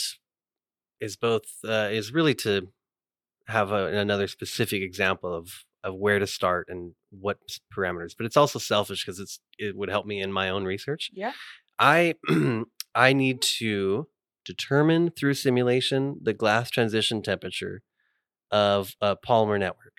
[0.99, 2.67] is both uh, is really to
[3.47, 7.37] have a, another specific example of of where to start and what
[7.75, 11.11] parameters, but it's also selfish because it's it would help me in my own research.
[11.13, 11.33] yeah
[11.79, 12.15] I
[12.95, 14.07] I need to
[14.45, 17.81] determine through simulation the glass transition temperature
[18.51, 19.93] of a polymer network.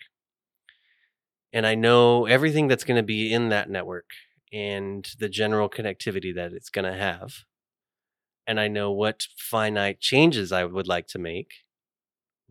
[1.52, 4.10] And I know everything that's going to be in that network
[4.52, 7.44] and the general connectivity that it's going to have.
[8.46, 11.63] And I know what finite changes I would like to make.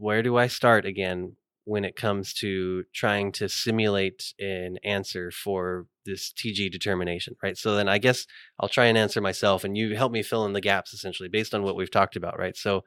[0.04, 5.86] Where do I start again when it comes to trying to simulate an answer for
[6.06, 7.58] this TG determination, right?
[7.58, 8.28] So then I guess
[8.60, 11.56] I'll try and answer myself and you help me fill in the gaps essentially based
[11.56, 12.58] on what we've talked about, right?
[12.58, 12.82] So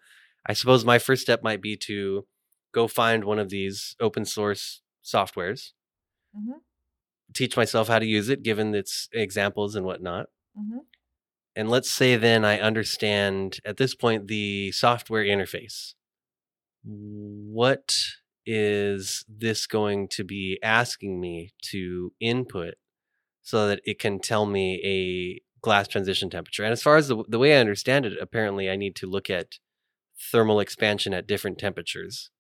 [0.47, 2.27] I suppose my first step might be to
[2.75, 5.71] go find one of these open source softwares,
[6.37, 6.59] mm-hmm.
[7.33, 10.27] teach myself how to use it given its examples and whatnot.
[10.55, 10.81] Mm-hmm.
[11.57, 15.95] And let's say then I understand at this point the software interface.
[16.87, 17.93] What
[18.45, 22.75] is this going to be asking me to input
[23.43, 26.63] so that it can tell me a glass transition temperature?
[26.63, 29.29] And as far as the, the way I understand it, apparently I need to look
[29.29, 29.59] at
[30.31, 32.31] thermal expansion at different temperatures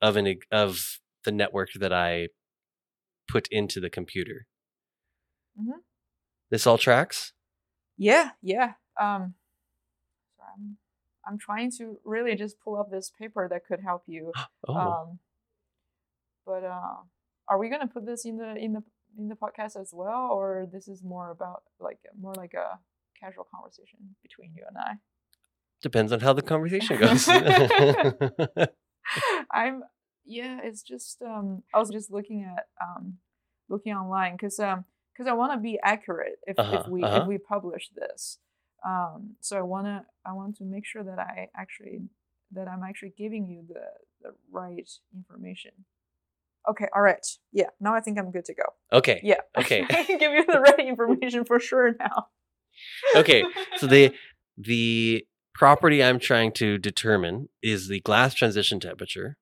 [0.00, 2.28] of an of the network that I
[3.28, 4.46] put into the computer.
[5.60, 5.80] Mhm.
[6.50, 7.32] This all tracks?
[7.96, 9.34] yeah yeah um
[11.26, 14.32] I'm, trying to really just pull up this paper that could help you
[14.68, 14.74] Oh.
[14.74, 15.18] um
[16.46, 16.96] but uh
[17.48, 18.82] are we gonna put this in the in the
[19.18, 22.78] in the podcast as well or this is more about like more like a
[23.20, 24.92] casual conversation between you and i
[25.82, 27.28] Depends on how the conversation goes.
[29.50, 29.82] I'm
[30.24, 33.18] yeah, it's just um I was just looking at um
[33.68, 34.84] looking online cuz um
[35.16, 37.22] cuz I want to be accurate if Uh-huh, if we uh-huh.
[37.22, 38.38] if we publish this.
[38.86, 42.02] Um so I want to I want to make sure that I actually
[42.52, 43.84] that I'm actually giving you the
[44.22, 45.72] the right information.
[46.68, 47.26] Okay, all right.
[47.52, 48.62] Yeah, now I think I'm good to go.
[48.92, 49.20] Okay.
[49.22, 49.40] Yeah.
[49.56, 49.84] Okay.
[49.90, 52.28] I can give you the right information for sure now.
[53.16, 53.44] okay.
[53.76, 54.14] So the
[54.56, 59.36] the property I'm trying to determine is the glass transition temperature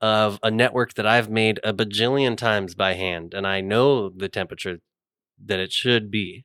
[0.00, 4.28] of a network that I've made a bajillion times by hand, and I know the
[4.28, 4.78] temperature
[5.44, 6.44] that it should be.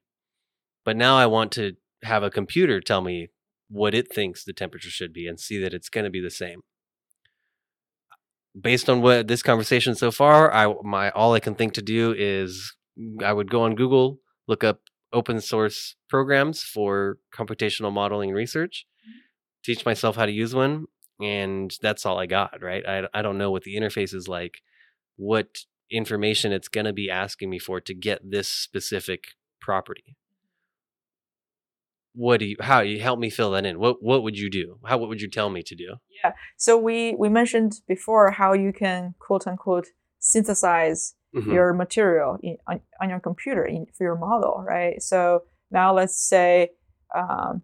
[0.86, 3.30] But now I want to have a computer tell me
[3.70, 6.30] what it thinks the temperature should be and see that it's going to be the
[6.30, 6.62] same.
[8.60, 12.16] Based on what this conversation so far, I my all I can think to do
[12.18, 14.82] is mm, I would go on Google, look up
[15.14, 19.20] open source programs for computational modeling research, mm-hmm.
[19.64, 20.86] teach myself how to use one,
[21.22, 22.84] and that's all I got, right?
[22.88, 24.62] I I don't know what the interface is like,
[25.18, 25.60] what
[25.92, 30.16] information it's going to be asking me for to get this specific property
[32.18, 34.66] what do you how you help me fill that in what what would you do
[34.90, 35.90] how what would you tell me to do
[36.24, 36.32] Yeah.
[36.58, 39.88] So we we mentioned before how you can quote unquote
[40.20, 41.02] synthesize
[41.36, 41.54] Mhm.
[41.54, 45.02] your material in, on, on your computer in, for your model, right?
[45.02, 46.70] So now let's say,
[47.14, 47.62] um,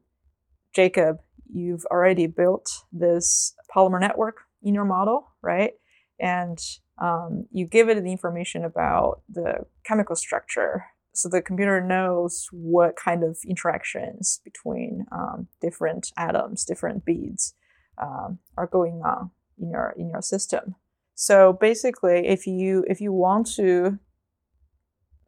[0.76, 1.18] Jacob,
[1.52, 5.74] you've already built this polymer network in your model, right?
[6.20, 6.60] And
[7.02, 10.86] um, you give it the information about the chemical structure.
[11.14, 17.54] So the computer knows what kind of interactions between um, different atoms, different beads
[18.02, 20.76] um, are going on in your in your system.
[21.14, 24.00] So basically, if you if you want to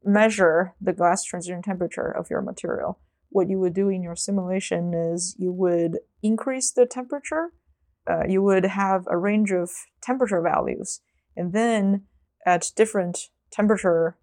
[0.03, 4.93] measure the glass transition temperature of your material, what you would do in your simulation
[4.93, 7.51] is you would increase the temperature.
[8.09, 9.69] Uh, you would have a range of
[10.01, 11.01] temperature values,
[11.37, 12.05] and then
[12.43, 14.17] at different temperature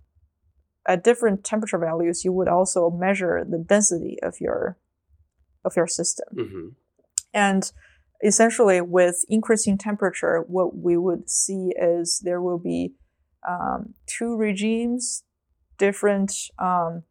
[0.87, 4.79] at different temperature values, you would also measure the density of your
[5.65, 6.27] of your system.
[6.35, 6.75] Mhm.
[7.33, 7.73] And
[8.25, 12.95] essentially, with increasing temperature, what we would see is there will be
[13.49, 15.25] um, two regimes,
[15.79, 16.33] different.
[16.59, 17.03] Um,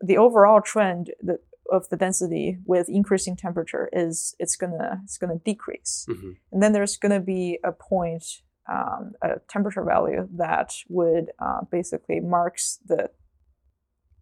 [0.00, 5.38] the overall trend that, of the density with increasing temperature is it's gonna it's gonna
[5.44, 6.36] decrease, Mhm.
[6.52, 12.20] and then there's gonna be a point, um, a temperature value that would uh, basically
[12.20, 13.10] marks the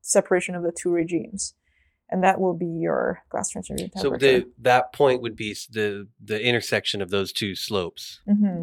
[0.01, 1.55] separation of the two regimes,
[2.11, 4.41] and that will be your glass transition so temperature.
[4.41, 8.63] the that point would be the the intersection of those two slopes hmm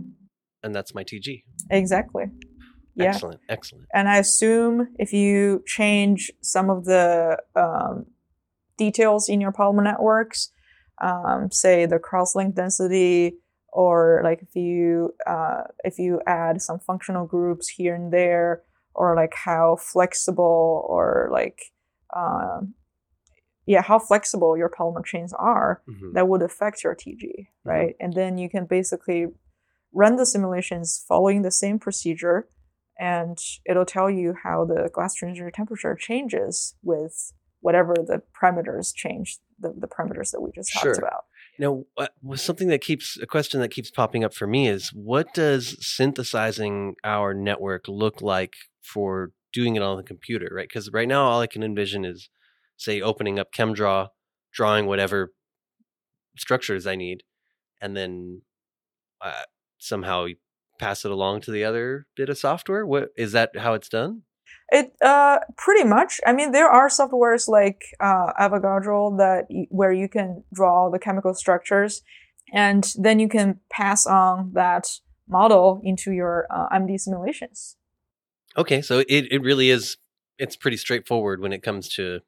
[0.64, 2.26] and that's my tg Exactly.
[2.96, 3.10] Yeah.
[3.10, 8.06] excellent excellent And I assume if you change some of the um,
[8.78, 10.52] details in your polymer networks,
[11.02, 13.38] um, say the cross-link density,
[13.76, 19.16] or like if you uh, if you add some functional groups here and there, or
[19.16, 21.60] like how flexible or like
[22.16, 22.74] um,
[23.66, 26.14] yeah how flexible your polymer chains are, Mhm.
[26.14, 27.96] that would affect your TG, right?
[28.00, 29.28] And then you can basically
[29.94, 32.48] run the simulations following the same procedure,
[32.98, 39.40] and it'll tell you how the glass transition temperature changes with whatever the parameters change,
[39.60, 40.94] the, the parameters that we just Sure.
[40.94, 41.24] talked about.
[41.58, 44.90] Now, what, was something that keeps a question that keeps popping up for me is
[44.90, 50.68] what does synthesizing our network look like for doing it on the computer, right?
[50.68, 52.30] Because right now, all I can envision is,
[52.78, 54.10] say, opening up ChemDraw,
[54.54, 55.32] drawing whatever
[56.38, 57.24] structures I need,
[57.82, 58.42] and then
[59.22, 59.44] uh,
[59.78, 60.28] somehow
[60.78, 62.86] pass it along to the other bit of software.
[62.86, 63.58] What is that?
[63.58, 64.24] How it's done?
[64.70, 66.20] It uh pretty much.
[66.26, 71.34] I mean, there are softwares like uh, Avogadro that where you can draw the chemical
[71.34, 72.02] structures,
[72.52, 74.88] and then you can pass on that
[75.28, 77.78] model into your uh, MD simulations.
[78.58, 79.98] Okay, so it, it really is
[80.38, 82.22] it's pretty straightforward when it comes to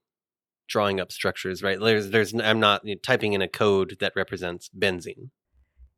[0.67, 1.79] drawing up structures, right?
[1.79, 5.29] There's there's I'm not typing in a code that represents benzene.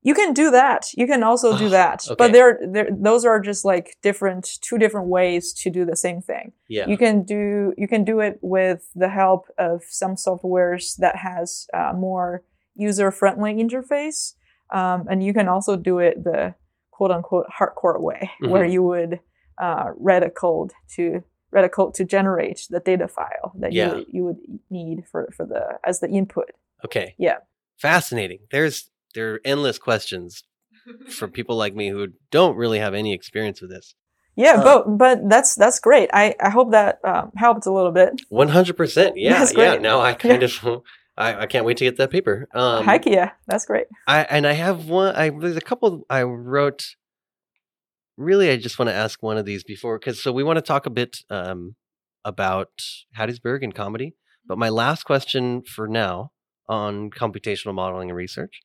[0.01, 0.91] You can do that.
[0.95, 2.15] You can also do that, okay.
[2.17, 6.21] but there, there, those are just like different, two different ways to do the same
[6.21, 6.53] thing.
[6.69, 6.87] Yeah.
[6.87, 11.67] You can do, you can do it with the help of some softwares that has
[11.73, 12.43] uh, more
[12.75, 14.35] user-friendly interface,
[14.73, 16.55] um, and you can also do it the
[16.91, 18.71] quote-unquote hardcore way, where Mhm.
[18.71, 19.19] you would
[19.61, 21.21] uh, write a code to
[21.51, 23.95] write a code to generate the data file that Yeah.
[23.95, 24.37] you you would
[24.69, 26.51] need for for the as the input.
[26.85, 27.15] Okay.
[27.17, 27.39] Yeah.
[27.77, 28.39] Fascinating.
[28.51, 30.43] There's there are endless questions
[31.10, 33.95] for people like me who don't really have any experience with this.
[34.36, 36.10] Yeah, Uh, but but that's that's great.
[36.14, 38.22] I I hope that um, helped a little bit.
[38.30, 39.18] One hundred percent.
[39.18, 39.34] Yeah.
[39.39, 39.72] That's Yeah.
[39.72, 39.82] great.
[39.82, 40.82] Now I kind of
[41.18, 42.47] I, I can't wait to get that paper.
[42.53, 43.88] Um, Heck yeah, that's great.
[44.07, 45.14] I and I have one.
[45.16, 46.95] I there's a couple I wrote.
[48.16, 50.62] Really, I just want to ask one of these before because so we want to
[50.62, 51.76] talk a bit um,
[52.26, 52.70] about
[53.18, 54.16] Hattiesburg and comedy.
[54.45, 56.32] But my last question for now
[56.68, 58.62] on computational modeling and research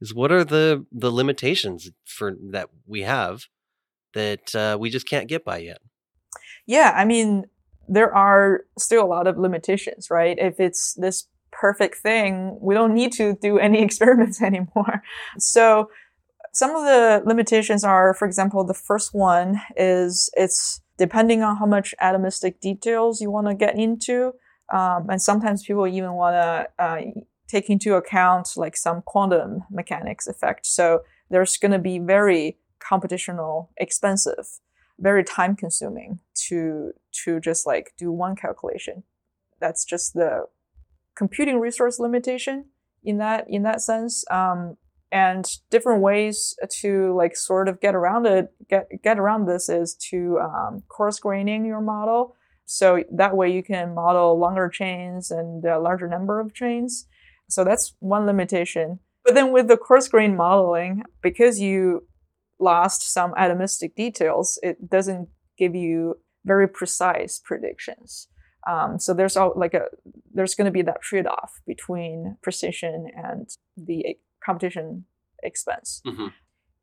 [0.00, 3.46] is: what are the the limitations for that we have
[4.16, 5.78] that uh, we just can't get by yet.
[6.66, 7.44] Yeah, I mean,
[7.86, 10.36] there are still a lot of limitations, right?
[10.38, 15.02] If it's this perfect thing, we don't need to do any experiments anymore.
[15.38, 15.90] So
[16.52, 21.66] some of the limitations are, for example, the first one is it's depending on how
[21.66, 24.32] much atomistic details you want to get into.
[24.72, 27.00] Um, and sometimes people even want to uh,
[27.48, 30.66] take into account like some quantum mechanics effect.
[30.66, 34.46] So there's going to be very computational expensive,
[34.98, 36.92] very time consuming to
[37.24, 39.02] to just like do one calculation.
[39.60, 40.46] That's just the
[41.14, 42.66] computing resource limitation
[43.02, 44.24] in that in that sense.
[44.30, 44.76] Um,
[45.12, 49.94] and different ways to like sort of get around it, get get around this is
[50.10, 52.34] to um, coarse graining your model.
[52.64, 57.06] So that way you can model longer chains and a larger number of chains.
[57.48, 59.00] So that's one limitation.
[59.24, 62.06] But then with the coarse grain modeling, because you
[62.58, 65.28] lost some atomistic details, it doesn't
[65.58, 68.28] give you very precise predictions.
[68.66, 69.86] Um, so there's all, like a
[70.32, 75.04] there's going to be that trade-off between precision and the competition
[75.42, 76.02] expense.
[76.04, 76.28] Mm-hmm.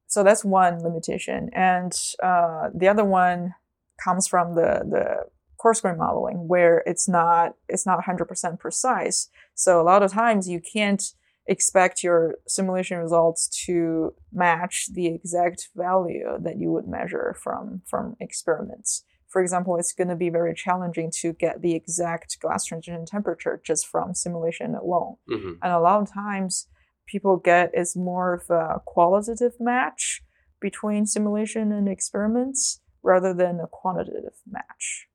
[0.08, 1.92] So that's one limitation, and
[2.22, 3.56] uh, the other one
[4.04, 5.26] comes from the the
[5.64, 9.30] coarse grain modeling, where it's not it's not 100% precise.
[9.56, 11.02] So a lot of times you can't
[11.48, 18.16] expect your simulation results to match the exact value that you would measure from from
[18.20, 19.06] experiments.
[19.30, 23.60] For example, it's going to be very challenging to get the exact glass transition temperature
[23.66, 25.16] just from simulation alone.
[25.32, 25.54] Mm-hmm.
[25.64, 26.68] And a lot of times
[27.08, 30.22] people get is more of a qualitative match
[30.62, 35.08] between simulation and experiments rather than a quantitative match.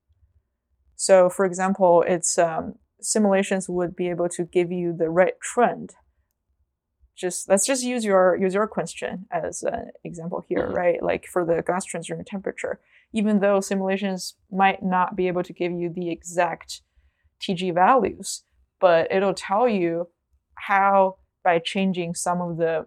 [0.98, 5.94] So, for example, it's um, simulations would be able to give you the right trend
[7.18, 10.76] just let's just use your use your question as an example here, Mhm.
[10.76, 11.02] right?
[11.02, 12.80] Like for the glass transition temperature,
[13.12, 16.82] even though simulations might not be able to give you the exact
[17.40, 18.44] TG values,
[18.80, 20.08] but it'll tell you
[20.54, 22.86] how by changing some of the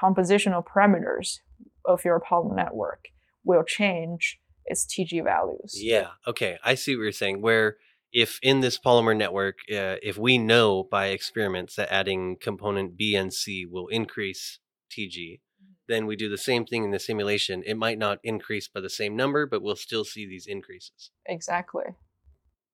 [0.00, 1.40] compositional parameters
[1.84, 3.08] of your Polymer network
[3.44, 5.74] will change its TG values.
[5.76, 6.08] Yeah.
[6.26, 6.58] Okay.
[6.64, 7.42] I see what you're saying.
[7.42, 7.76] Where
[8.12, 13.14] if in this polymer network, uh, if we know by experiments that adding component B
[13.14, 14.58] and C will increase
[14.90, 15.40] TG,
[15.88, 17.62] then we do the same thing in the simulation.
[17.66, 21.10] It might not increase by the same number, but we'll still see these increases.
[21.26, 21.84] Exactly.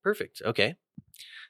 [0.03, 0.43] Perfect.
[0.45, 0.77] Okay.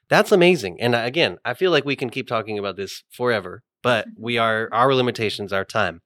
[0.09, 0.81] That's amazing.
[0.81, 4.69] And again, I feel like we can keep talking about this forever, but we are,
[4.73, 6.01] our limitations are time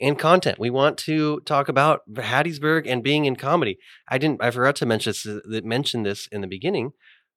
[0.00, 0.58] and content.
[0.58, 3.78] We want to talk about Hattiesburg and being in comedy.
[4.08, 6.92] I didn't, I forgot to mention this, uh, mention this in the beginning.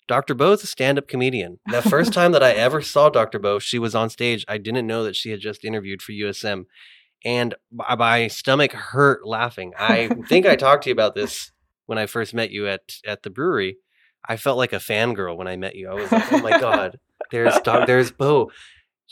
[0.08, 0.34] Dr.
[0.34, 1.60] Bo's a stand up comedian.
[1.70, 3.40] The first time that I ever saw Dr.
[3.40, 4.46] Bo, she was on stage.
[4.48, 6.66] I didn't know that she had just interviewed for USM.
[7.26, 9.74] And my uh, my stomach hurt laughing.
[9.78, 11.52] I think I talked to you about this
[11.88, 13.78] when I first met you at, at the brewery.
[14.28, 15.90] I felt like a fangirl when I met you.
[15.90, 17.00] I was like, oh my God,
[17.32, 18.52] there's Doc, there's Bo.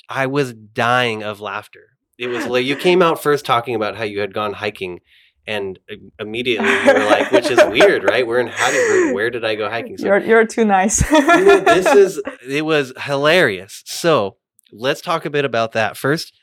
[0.10, 1.95] I was dying of laughter.
[2.18, 5.02] It was like you came out first talking about how you had gone hiking,
[5.46, 5.78] and
[6.20, 8.26] immediately you were like, which is weird, right?
[8.26, 9.14] We're in Hattiesburg.
[9.14, 9.98] Where did I go hiking?
[9.98, 11.08] So You're you're too nice.
[11.10, 13.84] this is it was hilarious.
[13.86, 14.38] So
[14.72, 16.34] let's talk a bit about that first.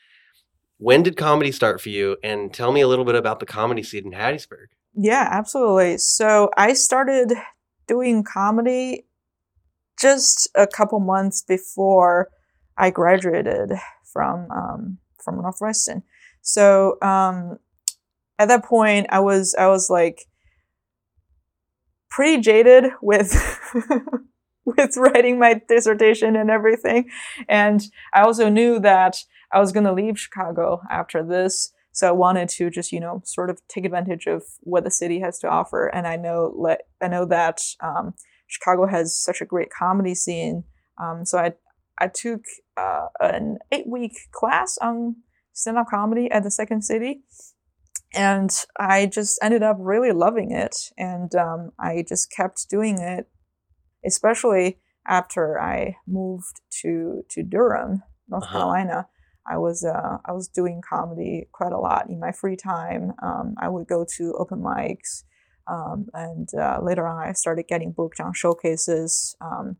[0.78, 2.16] When did comedy start for you?
[2.24, 4.66] And tell me a little bit about the comedy scene in Hattiesburg.
[4.94, 5.98] Yeah, absolutely.
[5.98, 7.32] So I started
[7.86, 9.06] doing comedy
[10.00, 12.28] just a couple months before
[12.76, 13.72] I graduated
[14.12, 16.02] from um, from Northwestern.
[16.42, 17.58] So um,
[18.38, 20.26] at that point, I was I was like
[22.10, 23.32] pretty jaded with
[24.64, 27.08] with writing my dissertation and everything,
[27.48, 29.16] and I also knew that
[29.52, 31.72] I was going to leave Chicago after this.
[31.94, 35.20] So I wanted to just, you know, sort of take advantage of what the city
[35.20, 35.88] has to offer.
[35.88, 38.14] And I know, let I know that um,
[38.46, 40.64] Chicago has such a great comedy scene.
[41.00, 41.52] Um, so I
[41.98, 42.42] I took
[42.76, 45.16] uh, an eight week class on
[45.52, 47.22] stand up comedy at the Second City,
[48.14, 50.90] and I just ended up really loving it.
[50.98, 53.28] And um, I just kept doing it,
[54.04, 58.52] especially after I moved to to Durham, North Uh-huh.
[58.58, 59.08] Carolina.
[59.46, 63.12] I was uh, I was doing comedy quite a lot in my free time.
[63.22, 65.24] Um, I would go to open mics,
[65.66, 69.76] um, and uh, later on, I started getting booked on showcases um,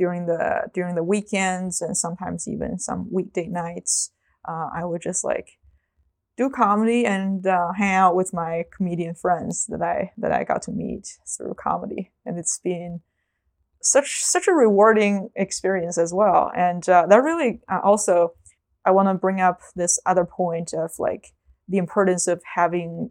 [0.00, 4.10] during the during the weekends and sometimes even some weekday nights.
[4.48, 5.58] Uh, I would just like
[6.38, 10.62] do comedy and uh, hang out with my comedian friends that I that I got
[10.62, 13.02] to meet through comedy, and it's been
[13.82, 16.50] such such a rewarding experience as well.
[16.56, 18.32] And uh, that really uh, also
[18.86, 21.34] I want to bring up this other point of like
[21.68, 23.10] the importance of having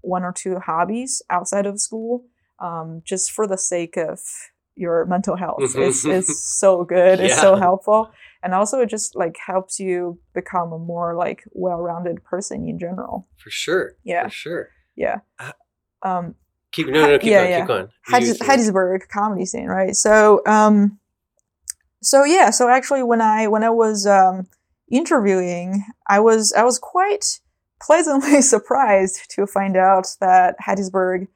[0.00, 2.24] one or two hobbies outside of school,
[2.58, 4.18] um, just for the sake of
[4.76, 5.58] your mental health.
[5.60, 7.20] it's it's so good.
[7.20, 8.10] It's so helpful,
[8.42, 13.28] and also it just like helps you become a more like well-rounded person in general.
[13.36, 13.96] For sure.
[14.04, 14.24] Yeah.
[14.24, 14.68] For sure.
[14.96, 15.18] Yeah.
[15.38, 15.52] Uh,
[16.02, 16.34] Um,
[16.72, 17.58] Keep no, no, keep Yeah, going, yeah.
[17.60, 17.88] keep going.
[18.98, 19.94] You- comedy scene, right?
[19.94, 20.98] So, um,
[22.02, 24.48] so yeah, so actually, when I when I was um,
[24.90, 27.40] interviewing, I was I was quite
[27.80, 31.28] pleasantly surprised to find out that Hattiesburg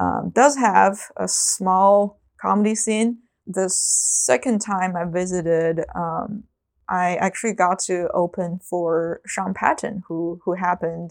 [0.00, 3.18] um, does have a small comedy scene.
[3.46, 6.44] The second time I visited, um,
[6.88, 11.10] I actually got to open for Sean Patton, who who happened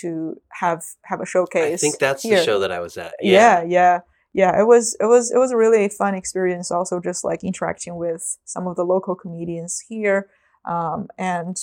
[0.00, 1.74] to have have a showcase.
[1.74, 3.14] I think that's here the show that I was at.
[3.20, 4.00] yeah yeah
[4.34, 7.96] yeah it was it was it was a really fun experience also just like interacting
[7.96, 10.28] with some of the local comedians here
[10.64, 11.56] um, and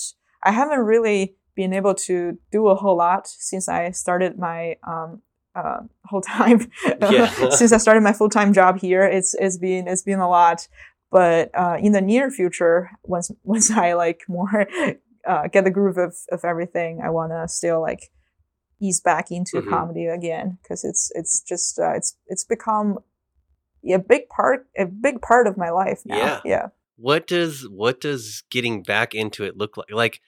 [0.44, 5.22] i haven't really been able to do a whole lot since i started my um,
[5.58, 5.80] uh,
[6.10, 6.58] whole time
[7.00, 7.50] Yeah.
[7.50, 10.68] since i started my full-time job here it's it's been it's been a lot
[11.10, 14.66] but uh, in the near future once once i like more
[15.30, 18.02] uh, get the groove of, of everything i want to still like
[18.80, 19.68] ease back into Mhm.
[19.70, 22.98] comedy again because it's it's just uh, it's it's become
[23.92, 26.40] a big part a big part of my life now Yeah.
[26.44, 30.20] yeah what does what does getting back into it look like like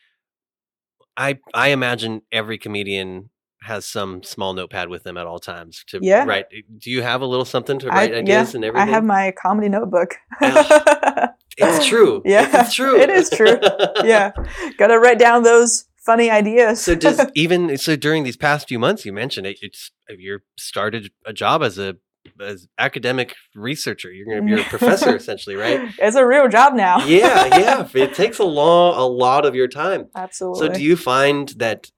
[1.17, 3.31] i i imagine every comedian
[3.63, 6.25] has some small notepad with them at all times to Yeah.
[6.25, 8.89] write eh, do you have a little something to I- write ideas yeah, and everything?
[8.89, 10.15] i have my comedy notebook.
[11.61, 12.23] It's true.
[12.25, 12.97] Yeah, it's true.
[13.01, 13.59] it is true.
[14.05, 14.31] yeah.
[14.79, 16.81] Gotta write down those funny ideas.
[16.81, 20.39] So does even so during these past few months you mentioned it it's uh, you
[20.57, 21.97] started a job as a
[22.41, 24.13] as academic researcher.
[24.13, 25.81] You're gonna be a professor essentially right?
[25.99, 27.05] It's a real job now.
[27.05, 27.89] Yeah yeah.
[27.93, 30.07] It takes a long a lot of your time.
[30.15, 31.91] Absolutely So do you find that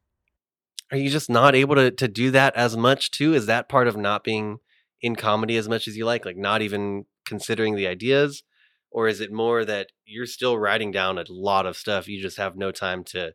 [0.90, 3.34] are you just not able to to do that as much too?
[3.34, 4.58] Is that part of not being
[5.00, 6.24] in comedy as much as you like?
[6.24, 8.42] Like not even considering the ideas?
[8.90, 12.38] Or is it more that you're still writing down a lot of stuff, you just
[12.38, 13.34] have no time to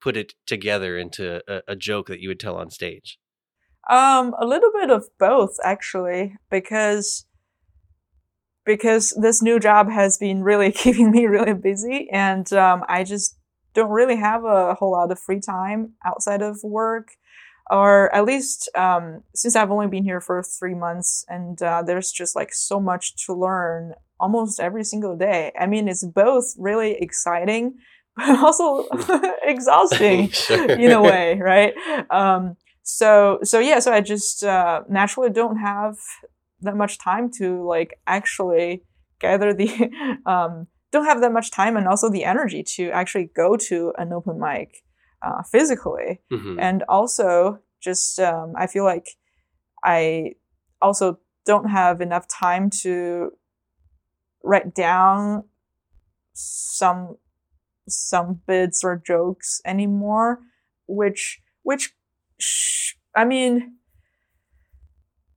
[0.00, 3.18] put it together into a, a joke that you would tell on stage?
[3.88, 7.26] Um, a little bit of both actually, because
[8.66, 13.37] because this new job has been really keeping me really busy, and um, I just
[13.78, 17.08] don't really have a whole lot of free time outside of work,
[17.70, 22.10] or at least um, since I've only been here for three months, and uh, there's
[22.10, 25.52] just like so much to learn almost every single day.
[25.58, 27.74] I mean, it's both really exciting,
[28.16, 28.86] but also
[29.42, 30.72] exhausting Sure.
[30.72, 31.72] in a way, right?
[32.10, 35.96] Um, so so yeah, so I just uh, naturally don't have
[36.62, 38.82] that much time to like actually
[39.20, 39.70] gather the
[40.26, 44.12] um, don't have that much time and also the energy to actually go to an
[44.12, 44.82] open mic
[45.22, 46.56] uh, physically Mhm.
[46.58, 49.08] and also just um, i feel like
[49.84, 50.32] i
[50.80, 53.32] also don't have enough time to
[54.42, 55.44] write down
[56.32, 57.16] some
[57.88, 60.40] some bits or jokes anymore
[60.86, 61.94] which which
[62.38, 63.77] sh- i mean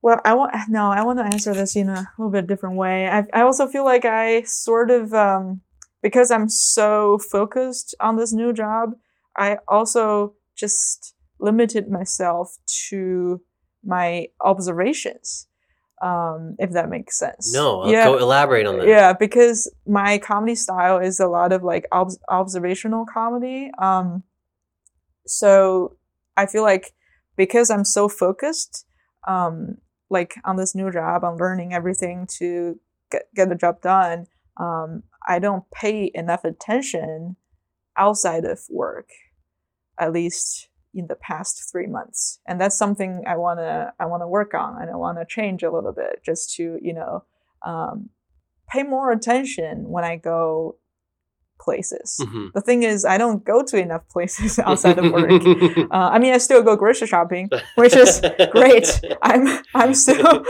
[0.02, 3.08] well i want no i want to answer this in a little bit different way
[3.08, 5.62] i, I also feel like i sort of um,
[6.02, 8.94] because i'm so focused on this new job
[9.38, 12.58] I also just limited myself
[12.90, 13.42] to
[13.84, 15.48] my observations,
[16.02, 17.54] um, if that makes sense.
[17.54, 18.88] No, uh, yeah, go elaborate on that.
[18.88, 23.72] yeah, because my comedy style is a lot of like ob- observational comedy.
[23.80, 24.24] Um,
[25.26, 25.98] so
[26.38, 26.94] I feel like
[27.38, 28.86] because I'm so focused,
[29.28, 29.78] um,
[30.12, 32.80] like on this new job, I'm learning everything to
[33.12, 34.28] get get the job done.
[34.58, 37.38] Um, I don't pay enough attention
[37.98, 39.10] outside of work,
[39.98, 44.54] at least in the past three months, and that's something I wanna I wanna work
[44.54, 47.24] on, and I wanna change a little bit, just to you know
[47.66, 48.10] um,
[48.70, 50.76] pay more attention when I go
[51.62, 52.18] places.
[52.22, 52.52] Mhm.
[52.54, 55.30] The thing is, I don't go to enough places outside of work.
[55.92, 58.88] Uh, I mean, I still go grocery shopping, which is great.
[59.22, 59.44] I'm
[59.76, 60.44] I'm still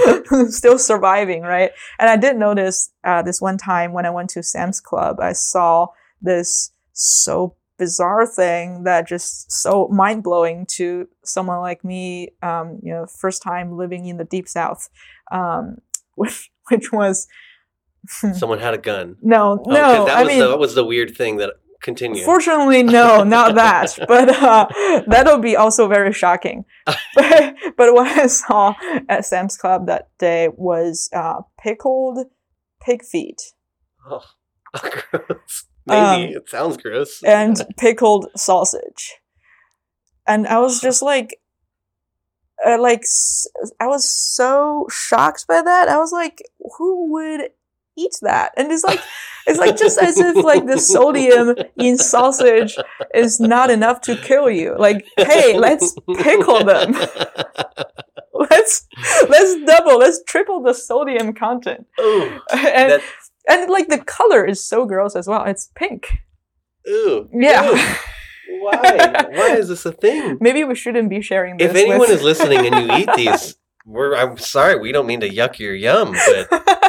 [0.49, 1.72] still surviving, right?
[1.99, 5.34] And I did notice uh, this one time when I went to Sam's Club, I
[5.34, 5.88] saw
[6.22, 12.93] this so bizarre thing that just so mind blowing to someone like me, um, you
[12.93, 14.88] know, first time living in the deep south,
[15.32, 15.78] um,
[16.16, 17.28] which which was
[18.34, 19.16] Someone had a gun.
[19.22, 20.06] no, Oh, no.
[20.06, 22.24] that I was mean, the, that was the weird thing that continued.
[22.26, 23.97] Fortunately, no, not that.
[24.08, 24.68] But uh,
[25.08, 26.66] that'll be also very shocking.
[27.16, 28.74] but, but what I saw
[29.10, 32.20] at Sam's Club that day was uh, pickled
[32.82, 33.41] pig feet
[34.10, 34.22] Oh,
[34.74, 35.66] gross.
[35.86, 37.22] Maybe Um, it sounds gross.
[37.24, 39.16] and pickled sausage.
[40.28, 41.38] And I was just like,
[42.66, 43.04] uh, like
[43.80, 45.89] I was so shocked by that.
[45.89, 46.41] I was like,
[46.78, 47.49] who would
[47.98, 48.52] eat that?
[48.58, 49.00] And it's like
[49.48, 52.78] it's like just as if like the sodium in sausage
[53.14, 54.76] is not enough to kill you.
[54.78, 56.96] Like, hey, let's pickle them.
[58.50, 58.88] Let's
[59.30, 61.86] let's double, let's triple the sodium content.
[62.00, 63.00] Ooh, And
[63.48, 65.44] and like the color is so gross as well.
[65.46, 66.08] It's pink.
[66.89, 67.70] ooh, Yeah.
[67.70, 67.96] ooh.
[68.62, 69.26] Why?
[69.32, 70.38] Why is this a thing?
[70.42, 71.70] Maybe we shouldn't be sharing this.
[71.70, 72.10] If anyone with...
[72.10, 75.76] is listening and you eat these, we're I'm sorry, we don't mean to yuck your
[75.76, 76.81] yum, but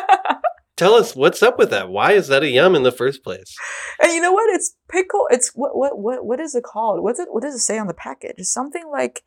[0.82, 1.88] tell us what's up with that.
[1.88, 3.54] Why is that a yum in the first place?
[4.02, 4.50] and you know what?
[4.50, 5.26] It's pickle.
[5.30, 7.02] It's what what what what is it called?
[7.02, 7.28] What's it?
[7.30, 8.34] What does it say on the package?
[8.38, 9.22] It's something like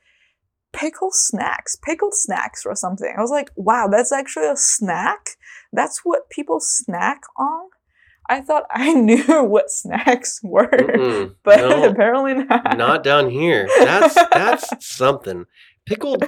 [0.73, 3.13] pickle snacks, pickled snacks, or something.
[3.17, 5.29] I was like, wow, that's actually a snack.
[5.71, 7.69] That's what people snack on.
[8.29, 12.77] I thought I knew what snacks were, Mm-mm, but no, apparently not.
[12.77, 13.67] not down here.
[13.79, 15.45] That's that's something.
[15.85, 16.27] Pickled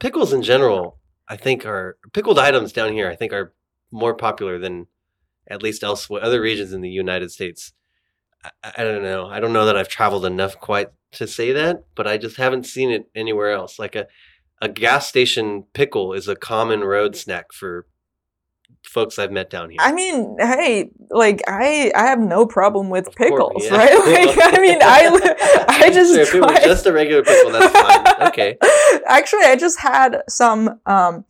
[0.00, 0.98] pickles in general,
[1.28, 3.08] I think are pickled items down here.
[3.08, 3.54] I think are
[3.90, 4.86] more popular than
[5.48, 7.72] at least elsewhere, other regions in the United States.
[8.44, 9.26] I, I don't know.
[9.26, 12.66] I don't know that I've traveled enough quite to say that, but I just haven't
[12.66, 13.78] seen it anywhere else.
[13.78, 14.06] Like a
[14.62, 17.86] a gas station pickle is a common road snack for
[18.84, 19.78] folks I've met down here.
[19.80, 23.76] I mean, hey, like I, I have no problem with Of course, pickles, yeah.
[23.76, 24.26] right?
[24.36, 27.72] Like, I mean, I, I just Sure, if it was just a regular pickle, that's
[27.72, 28.28] fine.
[28.28, 28.56] Okay.
[29.06, 31.24] Actually, I just had some um,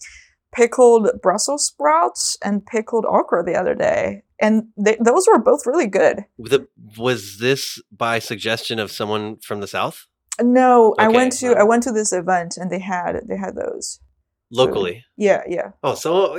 [0.52, 5.86] pickled Brussels sprouts and pickled okra the other day, and they, those were both really
[5.86, 6.24] good.
[6.38, 10.06] The, was this by suggestion of someone from the south
[10.40, 11.52] No, I went to.
[11.52, 14.00] I went to this event and they had they had those.
[14.50, 15.04] Locally?
[15.16, 16.38] Yeah, yeah, Oh, so uh,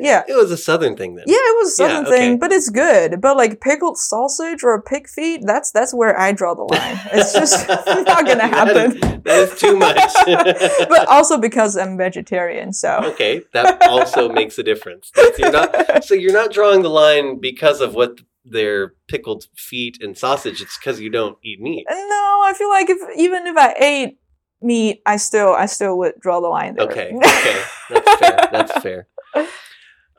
[0.00, 0.22] Yeah.
[0.26, 1.24] it was a southern thing then.
[1.28, 1.36] yeah.
[1.36, 2.16] It was a Yeah, southern okay.
[2.18, 3.20] thing, but it's good.
[3.20, 6.98] But like pickled sausage or pig feet, that's that's where I draw the line.
[7.12, 7.68] It's just
[8.08, 8.98] not gonna happen.
[9.24, 10.12] that is too much.
[10.88, 15.10] but also because I'm vegetarian, so okay, that also makes a difference.
[15.38, 20.18] You're not, so you're not drawing the line because of what their pickled feet and
[20.18, 20.60] sausage.
[20.60, 21.86] It's because you don't eat meat.
[21.88, 21.96] No,
[22.44, 24.18] I feel like if even if I ate
[24.62, 26.86] meat, I still I still would draw the line there.
[26.86, 28.48] Okay, okay, that's fair.
[28.52, 29.08] That's fair.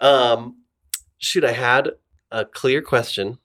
[0.01, 0.57] Um,
[1.17, 1.91] shoot, I had
[2.29, 3.37] a clear question,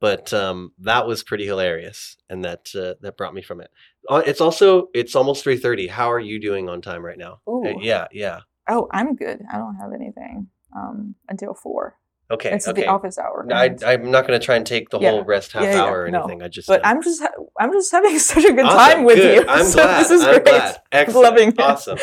[0.00, 3.70] but um, that was pretty hilarious, and that uh, that brought me from it.
[4.08, 5.86] Uh, It's also it's almost three thirty.
[5.86, 7.40] How are you doing on time right now?
[7.48, 7.64] Ooh.
[7.64, 8.40] Uh, yeah, yeah.
[8.68, 9.42] Oh, I'm good.
[9.52, 11.96] I don't have anything um, until four.
[12.30, 12.82] Okay, it's okay.
[12.82, 13.44] the office hour.
[13.46, 15.10] No, I, I'm not going to try and take the Yeah.
[15.10, 16.20] whole rest half Yeah, yeah, hour or no.
[16.22, 16.42] anything.
[16.42, 16.66] I just.
[16.68, 19.42] but uh, I'm just ha- I'm just having such a good awesome, time with good.
[19.42, 19.44] you.
[19.48, 20.00] I'm so glad.
[20.00, 20.44] This is I'm great.
[20.44, 20.76] glad.
[20.92, 21.24] Excellent.
[21.24, 21.60] Loving it.
[21.60, 21.98] Awesome.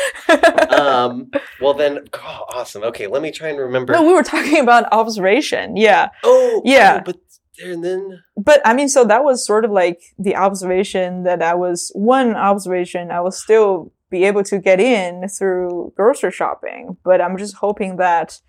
[0.70, 2.82] um, well then, oh, awesome.
[2.84, 3.92] Okay, let me try and remember.
[3.92, 5.76] no, we were talking about observation.
[5.76, 6.98] Yeah, oh, Yeah.
[7.00, 7.16] oh, but
[7.62, 8.22] and then.
[8.36, 12.34] but I mean, so that was sort of like the observation that I was one
[12.34, 17.56] observation I will still be able to get in through grocery shopping, but I'm just
[17.56, 18.40] hoping that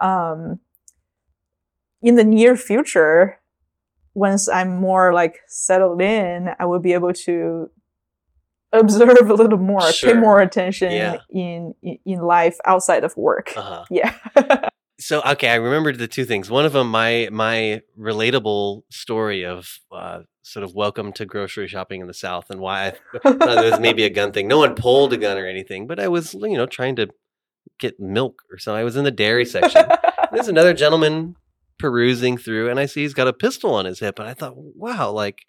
[0.00, 0.58] um,
[2.02, 3.38] in the near future,
[4.14, 7.70] once I'm more like settled in, I will be able to
[8.72, 10.14] observe a little more, Sure.
[10.14, 11.16] pay more attention Yeah.
[11.30, 11.74] in,
[12.04, 13.52] in life outside of work.
[13.56, 13.84] Uh huh.
[13.90, 14.14] Yeah.
[14.98, 16.48] So okay, I remembered the two things.
[16.48, 22.00] One of them, my my relatable story of uh, sort of welcome to grocery shopping
[22.00, 24.46] in the South, and why I thought there was maybe a gun thing.
[24.46, 27.08] No one pulled a gun or anything, but I was you know trying to
[27.80, 28.78] get milk or something.
[28.80, 29.84] I was in the dairy section.
[30.30, 31.34] There's another gentleman
[31.82, 34.54] perusing through, and I see he's got a pistol on his hip, and I thought,
[34.56, 35.46] wow, like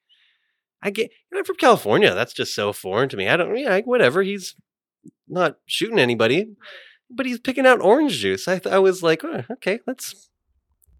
[0.81, 2.15] I get you know, I'm from California.
[2.15, 3.29] That's just so foreign to me.
[3.29, 4.23] I don't, yeah, whatever.
[4.23, 4.55] He's
[5.27, 6.47] not shooting anybody,
[7.07, 8.47] but he's picking out orange juice.
[8.47, 10.31] I, th- I was like, oh, okay, that's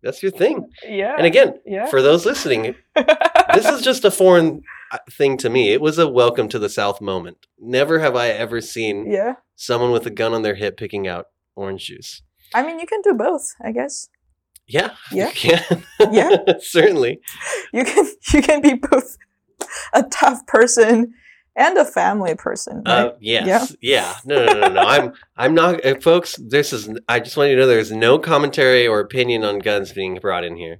[0.03, 0.69] that's your thing.
[0.87, 1.15] yeah.
[1.17, 1.87] And again, yeah.
[1.87, 2.75] for those listening,
[3.55, 4.61] this is just a foreign
[4.91, 5.73] uh, thing to me.
[5.73, 7.37] It was a welcome to the South moment.
[7.59, 9.35] Never have I ever seen yeah.
[9.55, 11.25] someone with a gun on their hip picking out
[11.55, 12.21] orange juice.
[12.53, 14.09] I mean, you can do both, I guess.
[14.67, 15.31] Yeah, Yeah.
[15.41, 15.63] yeah,
[16.11, 16.37] Yeah.
[16.59, 17.19] certainly.
[17.73, 19.17] You can you can be both
[19.93, 21.13] a tough person
[21.55, 23.07] and a family person, right?
[23.07, 23.75] Uh, yes.
[23.81, 24.15] Yeah.
[24.25, 24.81] No, no, no, no, no.
[24.87, 26.35] I'm, I'm not, uh, folks.
[26.37, 26.89] This is.
[27.07, 30.43] I just want you to know there's no commentary or opinion on guns being brought
[30.43, 30.79] in here,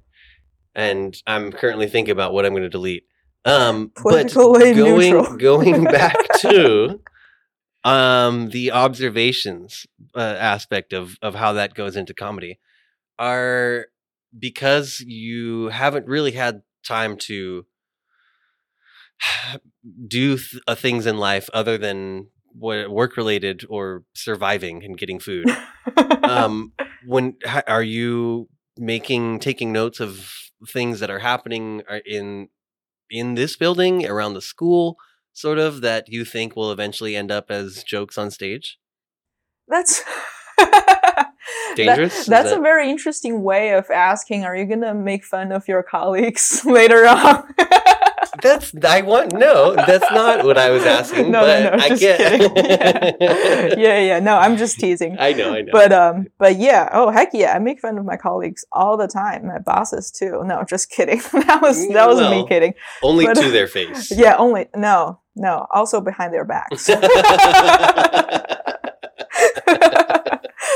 [0.74, 3.04] and I'm currently thinking about what I'm going to delete.
[3.44, 5.36] Um, but going neutral.
[5.36, 7.00] going back to
[7.84, 12.58] um the observations uh, aspect of of how that goes into comedy
[13.18, 13.86] are
[14.38, 17.66] because you haven't really had time to
[20.08, 25.44] do th- uh, things in life other than work related or surviving and getting food
[26.22, 26.72] um
[27.04, 28.48] when ha- are you
[28.78, 30.30] making taking notes of
[30.68, 32.48] things that are happening uh, in
[33.10, 34.96] in this building around the school
[35.32, 38.78] sort of that you think will eventually end up as jokes on stage?
[39.68, 40.02] That's
[41.76, 42.26] Dangerous?
[42.26, 44.44] That- that's that- a very interesting way of asking.
[44.44, 47.54] Are you gonna make fun of your colleagues later on?
[48.42, 49.74] That's I want no.
[49.76, 51.30] That's not what I was asking.
[51.30, 52.18] no, but no, no, I just get.
[52.18, 52.56] kidding.
[52.56, 53.74] Yeah.
[53.78, 54.18] yeah, yeah.
[54.18, 55.16] No, I'm just teasing.
[55.20, 55.70] I know, I know.
[55.72, 56.88] But um, but yeah.
[56.92, 57.52] Oh heck yeah!
[57.54, 59.46] I make fun of my colleagues all the time.
[59.46, 60.42] My bosses too.
[60.44, 61.18] No, just kidding.
[61.46, 62.74] that was that was me kidding.
[63.04, 64.10] Only but- to their face.
[64.10, 65.66] Yeah, only no, no.
[65.70, 66.90] Also behind their backs.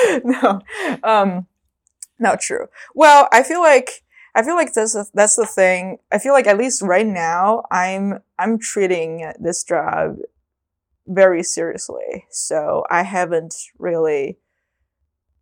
[0.24, 0.60] no,
[1.02, 1.46] um,
[2.18, 2.66] not true.
[2.94, 4.02] Well, I feel like
[4.34, 5.98] I feel like that's the, that's the thing.
[6.12, 10.16] I feel like at least right now, I'm I'm treating this job
[11.06, 12.26] very seriously.
[12.30, 14.38] So I haven't really,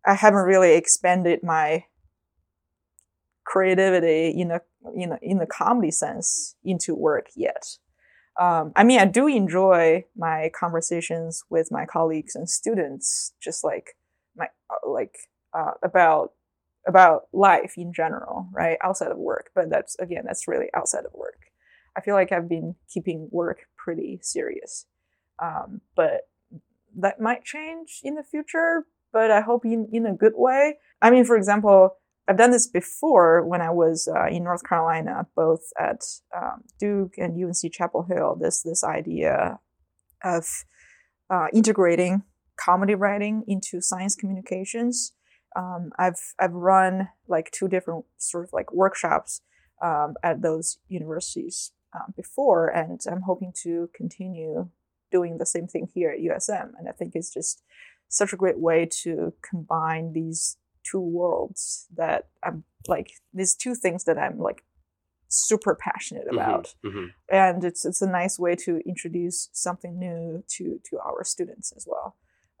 [0.05, 1.85] I haven't really expanded my
[3.45, 4.61] creativity in a
[4.95, 7.77] you know in the comedy sense into work yet.
[8.39, 13.95] Um, I mean, I do enjoy my conversations with my colleagues and students, just like
[14.37, 15.17] my uh, like
[15.53, 16.31] uh, about
[16.87, 18.77] about life in general, right?
[18.81, 21.51] Outside of work, but that's again, that's really outside of work.
[21.97, 24.85] I feel like I've been keeping work pretty serious,
[25.41, 26.29] um, but
[26.95, 28.85] that might change in the future.
[29.11, 30.77] But I hope in in a good way.
[31.01, 35.27] I mean, for example, I've done this before when I was uh, in North Carolina,
[35.35, 36.03] both at
[36.35, 38.37] um, Duke and UNC Chapel Hill.
[38.39, 39.59] This this idea
[40.23, 40.45] of
[41.29, 42.23] uh, integrating
[42.67, 45.13] comedy writing into science communications.
[45.55, 49.41] Um, I've I've run like two different sort of like workshops
[49.81, 50.67] um, at those
[50.99, 54.69] universities um, before, and I'm hoping to continue
[55.11, 56.67] doing the same thing here at USM.
[56.77, 57.63] And I think it's just
[58.09, 60.57] such a great way to combine these
[60.89, 64.63] two worlds that I'm like these two things that I'm like
[65.29, 67.07] super passionate about Mhm.
[67.29, 71.85] and it's it's a nice way to introduce something new to to our students as
[71.91, 72.15] well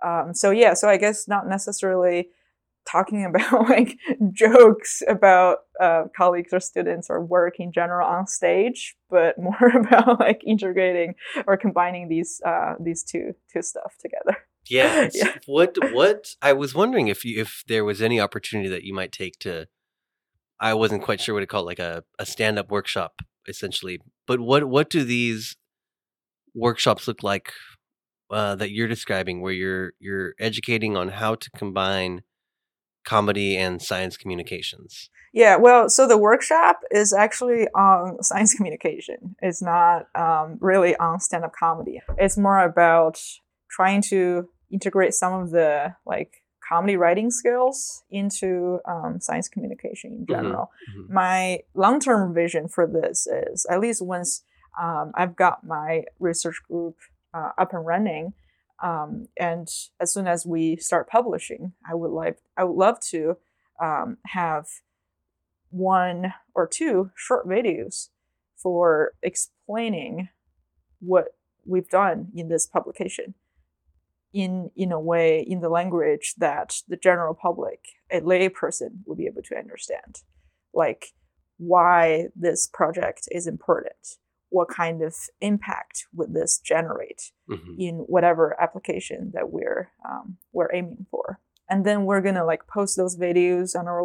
[0.05, 2.29] um, so yeah so i guess not necessarily
[2.89, 3.97] talking about like
[4.31, 10.19] jokes about uh, colleagues or students or work in general on stage but more about
[10.19, 11.13] like integrating
[11.45, 14.37] or combining these uh, these two two stuff together
[14.69, 15.09] Yeah.
[15.13, 15.33] Yeah.
[15.45, 19.11] What what I was wondering if you if there was any opportunity that you might
[19.11, 19.67] take to
[20.59, 23.99] I wasn't quite sure what to call it, like a, a stand up workshop essentially.
[24.25, 25.55] But what what do these
[26.53, 27.53] workshops look like
[28.29, 32.21] uh, that you're describing where you're you're educating on how to combine
[33.05, 35.09] comedy and science communications?
[35.33, 39.35] Yeah, well, so the workshop is actually on science communication.
[39.41, 42.01] It's not um, really on stand up comedy.
[42.17, 43.19] It's more about
[43.69, 50.25] trying to integrate some of the like comedy writing skills into um, science communication in
[50.25, 50.71] general.
[50.93, 51.09] Mhm.
[51.09, 54.43] My long term vision for this is at least once
[54.81, 56.95] um, I've got my research group
[57.37, 58.33] uh, up and running.
[58.83, 59.67] Um, and
[59.99, 63.37] as soon as we start publishing, I would like I would love to
[63.81, 64.65] um, have
[65.69, 68.09] one or two short videos
[68.55, 70.29] for explaining
[70.99, 71.35] what
[71.65, 73.33] we've done in this publication
[74.33, 77.79] in in a way in the language that the general public
[78.11, 80.21] a lay person would be able to understand
[80.73, 81.13] like
[81.57, 84.17] why this project is important
[84.49, 87.75] what kind of impact would this generate Mhm.
[87.77, 91.39] in whatever application that we're um, we're aiming for?
[91.69, 94.01] And then we're gonna like post those videos on our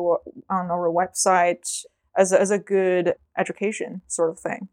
[0.50, 1.84] on our website
[2.16, 4.68] as a, as a good education sort of thing.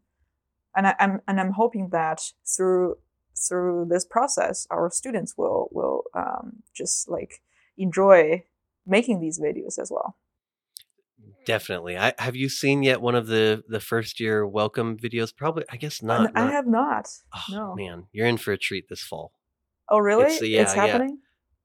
[0.76, 2.96] And I, I'm and I'm hoping that through
[3.48, 7.42] through this process our students will will um, just like
[7.78, 8.44] enjoy
[8.86, 10.16] making these videos as well
[11.46, 11.96] Definitely.
[11.96, 15.34] I have you seen yet one of the the first year welcome videos?
[15.34, 16.30] Probably I guess not.
[16.34, 19.32] I not- have not oh, no man, you're in for a treat this fall.
[19.88, 21.18] oh really It's- yeah, it's happening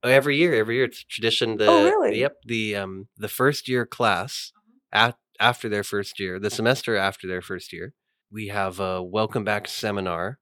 [0.03, 1.57] Oh, every year, every year it's tradition.
[1.57, 2.19] The Oh, really?
[2.19, 2.35] Yep.
[2.45, 4.51] The um the first year class
[4.91, 7.93] at after their first year, the semester after their first year,
[8.31, 10.39] we have a welcome back seminar,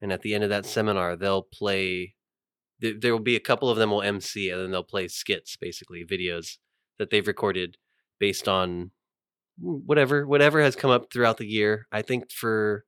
[0.00, 2.14] and at the end of that seminar, they'll play.
[2.80, 5.56] There, there will be a couple of them will MC, and then they'll play skits,
[5.56, 6.58] basically videos
[6.98, 7.76] that they've recorded
[8.18, 8.90] based on
[9.58, 11.86] whatever whatever has come up throughout the year.
[11.90, 12.84] I think for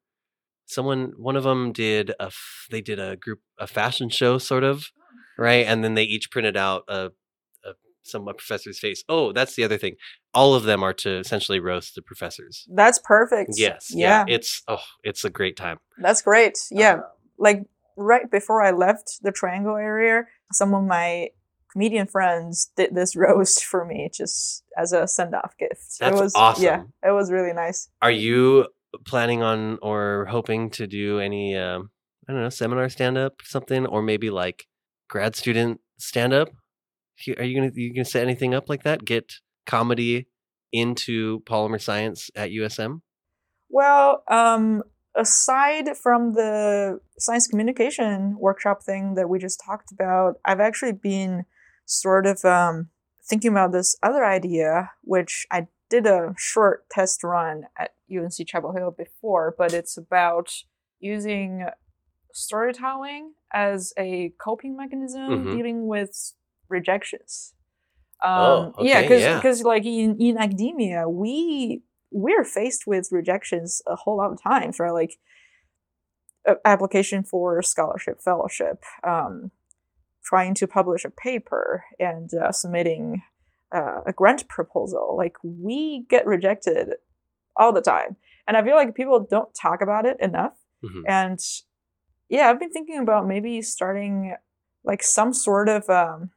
[0.67, 2.31] someone, one of them did a
[2.71, 4.87] they did a group a fashion show sort of
[5.39, 5.67] right?
[5.67, 7.11] And then they each printed out a,
[7.65, 7.71] a
[8.03, 9.05] some professor's face.
[9.09, 9.95] Oh, that's the other thing.
[10.35, 12.67] All of them are to essentially roast the professors.
[12.75, 15.79] that's perfect Yes, yeah, It's oh, it's a great time.
[15.99, 17.03] that's great yeah Uh,
[17.39, 17.63] like
[17.97, 21.29] right before I left the Triangle area, some of my
[21.73, 25.99] comedian friends did this roast for me just as a send off gift.
[26.01, 26.65] That's it was awesome.
[26.65, 27.89] Yeah, it was really nice.
[28.03, 28.67] are you
[29.07, 31.91] planning on or hoping to do any um,
[32.29, 34.67] I don't know, seminar stand up, something, or maybe like
[35.09, 36.49] grad student stand up?
[37.37, 39.05] Are you gonna you gonna set anything up like that?
[39.05, 39.35] Get
[39.67, 40.27] comedy
[40.73, 43.01] into polymer science at USM?
[43.71, 44.83] Well, um,
[45.15, 51.45] aside from the science communication workshop thing that we just talked about, I've actually been
[51.89, 52.91] sort of um,
[53.25, 58.73] thinking about this other idea, which I did a short test run at UNC Chapel
[58.73, 60.53] Hill before, but it's about
[61.01, 61.65] using
[62.33, 65.53] storytelling as a coping mechanism Mhm.
[65.53, 66.35] dealing with
[66.69, 67.55] rejections.
[68.23, 69.35] Um, Oh, yeah, okay, because yeah.
[69.37, 74.79] because like in, in academia, we we're faced with rejections a whole lot of times,
[74.79, 74.93] right?
[74.93, 75.19] Like
[76.65, 79.51] application for scholarship, fellowship, um,
[80.29, 83.23] trying to publish a paper, and uh, submitting
[83.75, 85.15] uh, a grant proposal.
[85.17, 86.89] Like we get rejected
[87.57, 88.17] all the time,
[88.47, 90.55] and I feel like people don't talk about it enough.
[90.85, 91.03] Mhm.
[91.09, 91.41] And
[92.29, 94.35] yeah, I've been thinking about maybe starting
[94.85, 96.31] like some sort of um,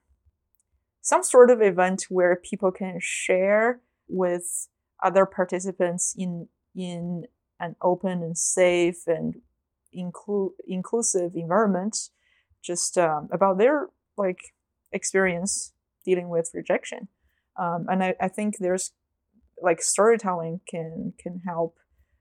[1.02, 4.68] some sort of event where people can share with
[5.04, 7.26] other participants in in
[7.60, 9.36] an open and safe and
[9.92, 12.10] include inclusive environment
[12.62, 13.88] just um, about their
[14.18, 14.40] like
[14.92, 15.74] experience
[16.06, 17.08] dealing with rejection.
[17.60, 18.92] Um, and I, I think there's
[19.62, 21.78] like storytelling can can help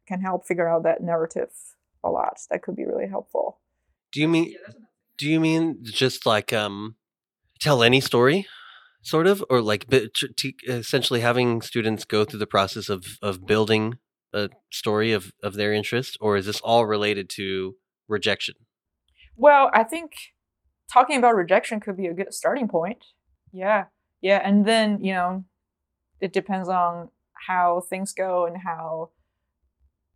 [0.07, 1.51] can help figure out that narrative
[2.05, 2.41] a lot.
[2.51, 3.61] That could be really helpful.
[4.13, 4.55] Do you mean
[5.17, 6.97] do you mean just like um
[7.61, 8.47] tell any story
[9.03, 9.45] sort of?
[9.49, 10.09] Or like bi-
[10.69, 13.99] essentially having students go through the process of of building
[14.33, 16.17] a story of of their interest?
[16.21, 17.77] Or is this all related to
[18.09, 18.55] rejection
[19.41, 20.13] Well, I think
[20.93, 23.03] talking about rejection could be a good starting point.
[23.53, 23.85] Yeah.
[24.21, 24.43] Yeah.
[24.45, 25.45] And then, you know,
[26.21, 27.09] it depends on
[27.49, 29.11] how things go and how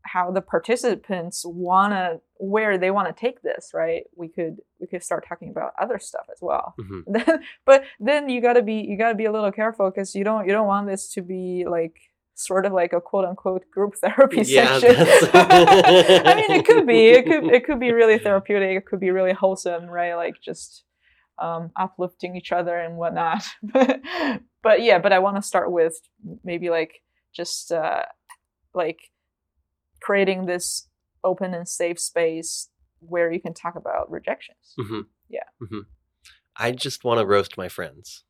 [0.02, 4.04] how the participants wanna where they wanna take this, right?
[4.14, 6.74] We could we could start talking about other stuff as well.
[6.78, 7.40] Mhm.
[7.64, 10.52] but then you gotta be you gotta be a little careful because you don't you
[10.52, 11.96] don't want this to be like
[12.34, 14.96] sort of like a quote unquote group therapy Yeah, session.
[15.34, 17.08] I mean, it could be.
[17.08, 17.44] It could.
[17.52, 18.76] It could be really therapeutic.
[18.78, 20.14] It could be really wholesome, right?
[20.14, 20.84] Like just
[21.38, 23.44] um, uplifting each other and whatnot.
[23.62, 24.00] but,
[24.62, 24.98] but yeah.
[24.98, 25.94] But I want to start with
[26.44, 27.02] maybe like
[27.34, 28.02] just uh,
[28.74, 28.98] like
[30.00, 30.88] creating this
[31.22, 32.68] open and safe space
[33.00, 34.74] where you can talk about rejections.
[34.76, 35.44] hmm Yeah.
[35.58, 35.80] hmm
[36.56, 38.24] i just want to roast my friends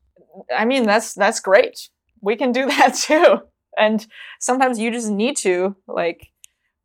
[0.55, 1.89] I mean, that's that's great.
[2.21, 3.39] We can do that too.
[3.77, 4.05] And
[4.39, 6.31] sometimes you just need to like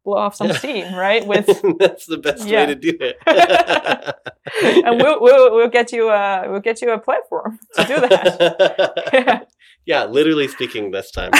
[0.04, 0.54] blow off some Yeah.
[0.58, 1.26] steam, right?
[1.32, 1.46] With
[1.78, 2.60] that's the best Yeah.
[2.66, 3.16] way to do it
[4.84, 9.48] and we'll, we'll we'll get you a we'll get you a platform to do that.
[9.86, 11.30] yeah literally speaking this time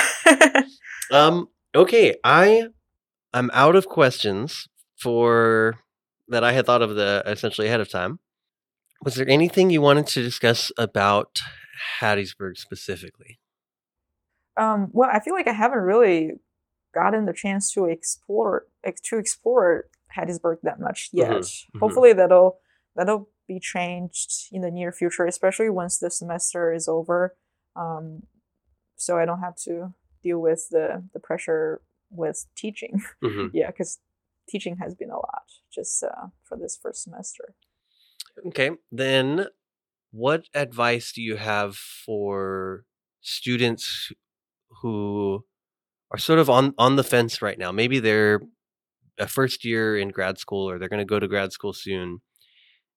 [1.13, 1.49] Um.
[1.75, 2.17] Okay.
[2.23, 2.69] I
[3.33, 5.79] I'm out of questions for
[6.29, 8.21] that I had thought of the essentially ahead of time.
[9.05, 11.41] Was there anything you wanted to discuss about
[12.01, 13.40] Hattiesburg specifically?
[14.61, 16.33] Um, well, I feel like I haven't really
[16.95, 18.67] gotten the chance to explore
[19.05, 19.87] to explore
[20.17, 21.31] Hattiesburg that much yet.
[21.31, 21.81] mhm.
[21.81, 22.59] Hopefully, that'll
[22.95, 27.37] that'll be changed in the near future, especially once the semester is over.
[27.75, 28.25] Um,
[28.97, 31.81] so I don't have to deal with the the pressure
[32.11, 33.03] with teaching.
[33.23, 33.99] hmm yeah, because
[34.49, 37.55] teaching has been a lot just uh, for this first semester.
[38.49, 38.73] Okay.
[38.93, 39.47] Then,
[40.11, 42.85] what advice do you have for
[43.23, 44.13] students
[44.83, 45.45] who
[46.11, 47.73] are sort of on on the fence right now?
[47.73, 48.41] Maybe they're
[49.19, 52.21] a first year in grad school or they're going to go to grad school soon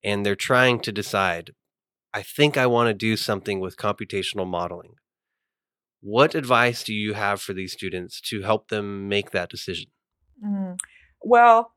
[0.04, 1.52] and they're trying to decide
[2.14, 4.94] I think I want to do something with computational modeling.
[6.02, 9.88] What advice do you have for these students to help them make that decision?
[10.44, 10.78] Mm.
[11.22, 11.74] Well,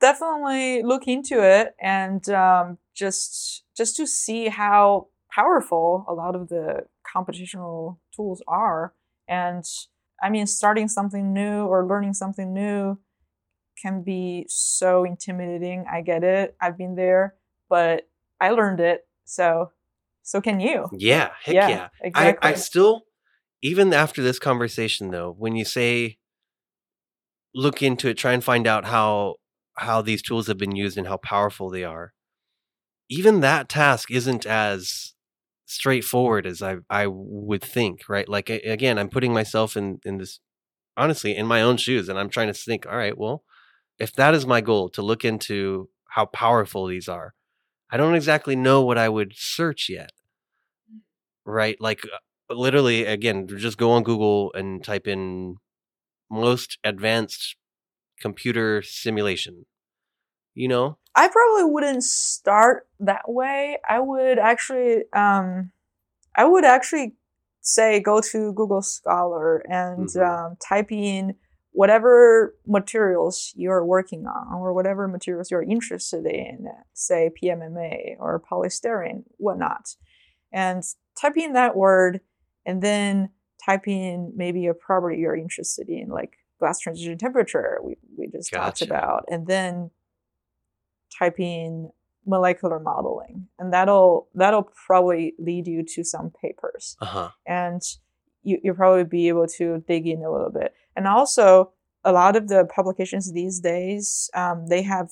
[0.00, 6.48] definitely look into it and um, just just to see how powerful a lot of
[6.48, 6.86] the
[7.16, 8.94] computational tools are.
[9.30, 9.64] And
[10.22, 12.98] I mean, starting something new or learning something new
[13.80, 15.86] can be so intimidating.
[15.90, 16.56] I get it.
[16.60, 17.36] I've been there,
[17.70, 18.08] but
[18.40, 19.06] I learned it.
[19.24, 19.70] So,
[20.22, 20.88] so can you.
[20.92, 21.88] Yeah, heck yeah.
[22.02, 22.50] I, exactly.
[22.50, 23.02] I still,
[23.62, 26.18] even after this conversation, though, when you say
[27.54, 29.36] look into it, try and find out how
[29.76, 32.12] how these tools have been used and how powerful they are.
[33.08, 35.14] Even that task isn't as
[35.70, 38.28] straightforward as I I would think, right?
[38.28, 40.40] Like again, I'm putting myself in in this
[40.96, 42.86] honestly in my own shoes, and I'm trying to think.
[42.86, 43.44] All right, well,
[43.98, 47.34] if that is my goal to look into how powerful these are,
[47.90, 50.12] I don't exactly know what I would search yet
[51.44, 51.76] right?
[51.80, 55.56] Like uh, literally, again, just go on Google and type in
[56.30, 57.56] most advanced
[58.20, 59.66] computer simulation.
[60.54, 63.78] You know, I probably wouldn't start that way.
[63.88, 65.72] I would actually, um,
[66.36, 67.14] I would actually
[67.60, 70.22] say go to Google Scholar and Mhm.
[70.26, 71.34] um, type in
[71.72, 79.24] whatever materials you're working on or whatever materials you're interested in, say PMMA or polystyrene,
[79.38, 79.96] whatnot,
[80.52, 80.82] and
[81.20, 82.20] type in that word
[82.66, 83.30] and then
[83.64, 88.50] type in maybe a property you're interested in, like glass transition temperature we, we just
[88.50, 88.64] Gotcha.
[88.64, 89.90] talked about, and then
[91.16, 91.90] type in
[92.26, 96.96] molecular modeling and that'll that'll probably lead you to some papers.
[97.00, 97.30] Uh huh.
[97.46, 97.82] and
[98.42, 100.74] you, you'll probably be able to dig in a little bit.
[100.96, 101.72] And also
[102.04, 105.10] a lot of the publications these days um, they have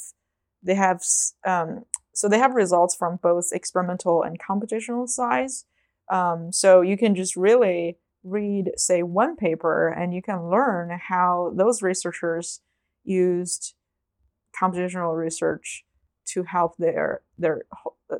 [0.62, 1.03] they have
[1.46, 1.84] um,
[2.14, 5.64] so they have results from both experimental and computational size.
[6.11, 11.53] Um, so you can just really read say one paper and you can learn how
[11.55, 12.61] those researchers
[13.05, 13.74] used
[14.61, 15.84] computational research
[16.33, 17.62] to help their their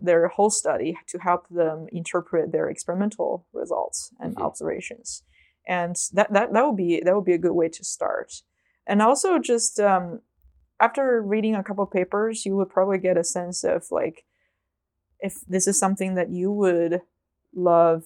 [0.01, 4.43] their whole study to help them interpret their experimental results and Mhm.
[4.43, 5.23] observations.
[5.67, 8.43] And that, that that would be that would be a good way to start.
[8.87, 10.21] And also just um,
[10.81, 14.25] after reading a couple papers you would probably get a sense of like
[15.21, 17.03] if this is something that you would
[17.55, 18.05] love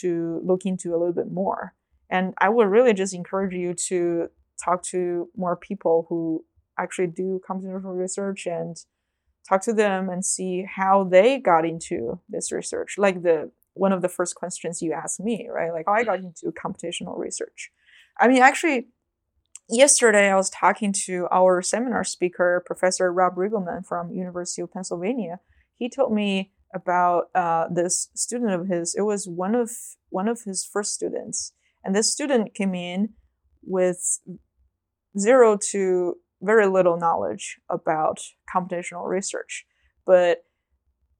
[0.00, 1.74] to look into a little bit more.
[2.08, 4.28] And i would really just encourage you to
[4.64, 6.44] talk to more people who
[6.78, 8.76] actually do computational research and
[9.48, 12.96] talk to them and see how they got into this research.
[12.98, 15.72] Like the one of the first questions you asked me right?
[15.72, 17.70] Like how i got into computational research.
[18.20, 18.88] I mean actually
[19.68, 25.40] yesterday i was talking to our seminar speaker professor rob riggleman from university of pennsylvania.
[25.76, 28.94] He told me about uh, this student of his.
[28.94, 29.70] It was one of
[30.10, 31.52] one of his first students.
[31.84, 33.10] And this student came in
[33.62, 34.20] with
[35.18, 36.16] zero to
[36.46, 38.20] very little knowledge about
[38.54, 39.66] computational research.
[40.06, 40.44] But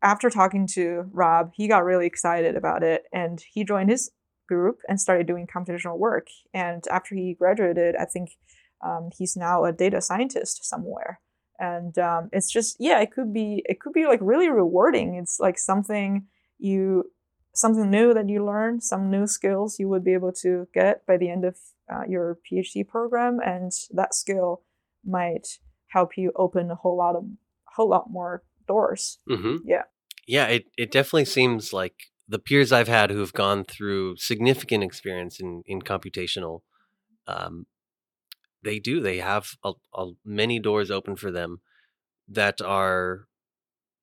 [0.03, 4.11] after talking to Rob, he got really excited about it and he joined his
[4.49, 6.29] group and started doing computational work.
[6.55, 8.31] And after he graduated, I think
[8.85, 11.21] um, he's now a data scientist somewhere.
[11.59, 15.15] And um, it's just yeah, it could be it could be like really rewarding.
[15.15, 16.27] It's like something
[16.59, 17.05] you
[17.55, 21.17] something new that you learn, some new skills you would be able to get by
[21.17, 21.57] the end of
[21.91, 24.63] uh, your PhD program, and that skill
[25.07, 25.47] might
[25.89, 27.25] help you open a whole lot of
[27.77, 29.19] whole lot more doors.
[29.31, 29.57] Mm-hmm.
[29.65, 29.83] Yeah.
[30.27, 31.95] Yeah, it, it definitely seems like
[32.29, 36.63] the peers I've had who have gone through significant experience in, in computational,
[37.29, 37.67] um,
[38.65, 39.01] they do.
[39.01, 41.61] They have a, a, many doors open for them
[42.29, 43.29] that are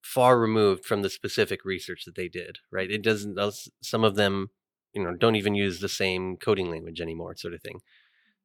[0.02, 2.60] far removed from the specific research that they did.
[2.72, 2.90] Right?
[2.90, 3.36] It doesn't.
[3.36, 4.52] those- Some of them,
[4.94, 7.82] you know, don't even use the same coding language anymore, sort of thing.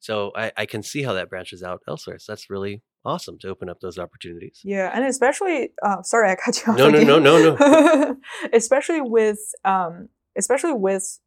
[0.01, 2.19] So I, I can see how that branches out elsewhere.
[2.19, 4.61] So that's really awesome to open up those opportunities.
[4.65, 6.79] Yeah, and especially uh, sorry, I cut you off.
[6.79, 7.07] No, no, again.
[7.07, 8.17] no, no, no.
[8.53, 11.19] especially with um, especially with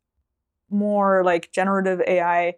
[0.70, 2.54] more like generative AI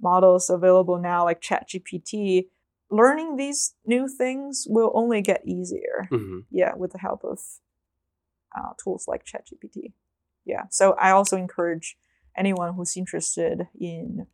[0.00, 2.44] models available now, like ChatGPT.
[2.90, 6.08] Learning these new things will only get easier.
[6.10, 7.38] hmm yeah, with the help of
[8.56, 9.92] uh, tools like ChatGPT.
[10.46, 11.96] Yeah, so I also encourage
[12.34, 14.26] anyone who's interested in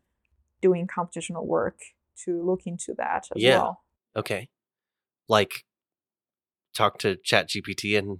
[0.67, 1.79] doing computational work
[2.25, 3.59] to look into that as Yeah.
[3.59, 3.75] well.
[4.17, 4.43] Okay.
[5.29, 5.53] Like
[6.75, 8.19] talk to Chat GPT and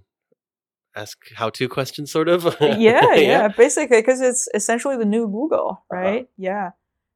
[0.95, 2.39] ask how to questions sort of.
[2.61, 6.01] yeah, yeah, basically, because it's essentially the new Google, Uh-huh.
[6.01, 6.27] right?
[6.37, 6.71] Yeah,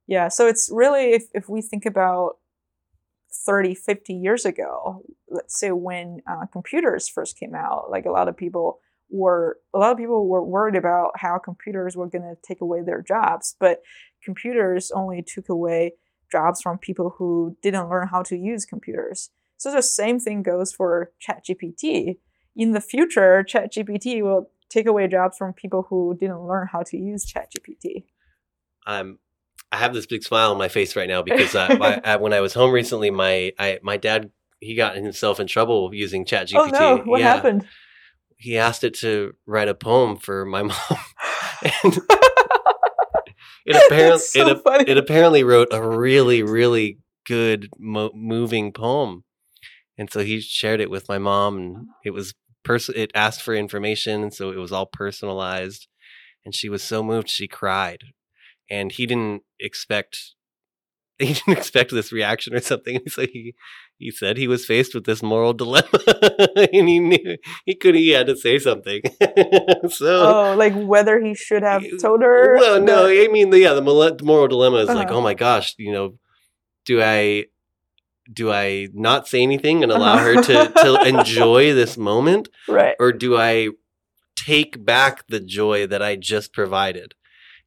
[0.07, 0.27] yeah.
[0.29, 2.37] So it's really, if, if we think about
[3.45, 8.27] 30, 50 years ago, let's say when uh, computers first came out, like a lot
[8.27, 8.79] of people
[9.09, 12.81] were, a lot of people were worried about how computers were going to take away
[12.81, 13.81] their jobs, but
[14.23, 15.93] computers only took away
[16.31, 19.29] jobs from people who didn't learn how to use computers.
[19.57, 22.17] So the same thing goes for ChatGPT.
[22.55, 26.97] In the future, ChatGPT will take away jobs from people who didn't learn how to
[26.97, 28.05] use ChatGPT.
[28.85, 29.19] I'm
[29.71, 32.33] I have this big smile on my face right now because uh, I, I, when
[32.33, 34.31] I was home recently, my I, my dad
[34.61, 36.55] he got himself in trouble using ChatGPT.
[36.55, 37.33] Oh no, what yeah.
[37.33, 37.65] happened?
[38.39, 40.77] He asked it to write a poem for my mom,
[41.83, 41.99] and
[43.65, 44.85] it apparently so it, funny.
[44.89, 49.23] it apparently wrote a really really good mo- moving poem,
[49.97, 52.33] and so he shared it with my mom, and it was
[52.63, 55.87] pers- It asked for information, and so it was all personalized,
[56.45, 58.03] and she was so moved she cried,
[58.69, 60.33] and he didn't expect
[61.27, 62.99] he didn't expect this reaction or something.
[63.09, 63.53] So he
[63.97, 65.99] he said he was faced with this moral dilemma,
[66.55, 69.01] and he knew he could he had to say something.
[69.89, 72.55] so oh, like whether he should have told her.
[72.57, 75.17] well, no, I mean, the, yeah, the moral dilemma is like, Uh-huh.
[75.17, 76.15] oh my gosh, you know,
[76.85, 77.45] do I
[78.31, 82.95] do I not say anything and allow her to to enjoy this moment, right.
[82.99, 83.69] or do I
[84.35, 87.15] take back the joy that I just provided?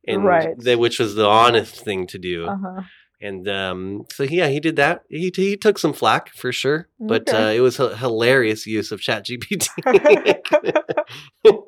[0.07, 0.57] And Right.
[0.78, 2.46] which was the honest thing to do.
[2.46, 2.82] Uh-huh.
[3.22, 5.04] And um, so yeah, he did that.
[5.08, 7.50] He he took some flack for sure, but Okay.
[7.50, 9.68] uh, it was a hilarious use of ChatGPT.
[11.44, 11.62] it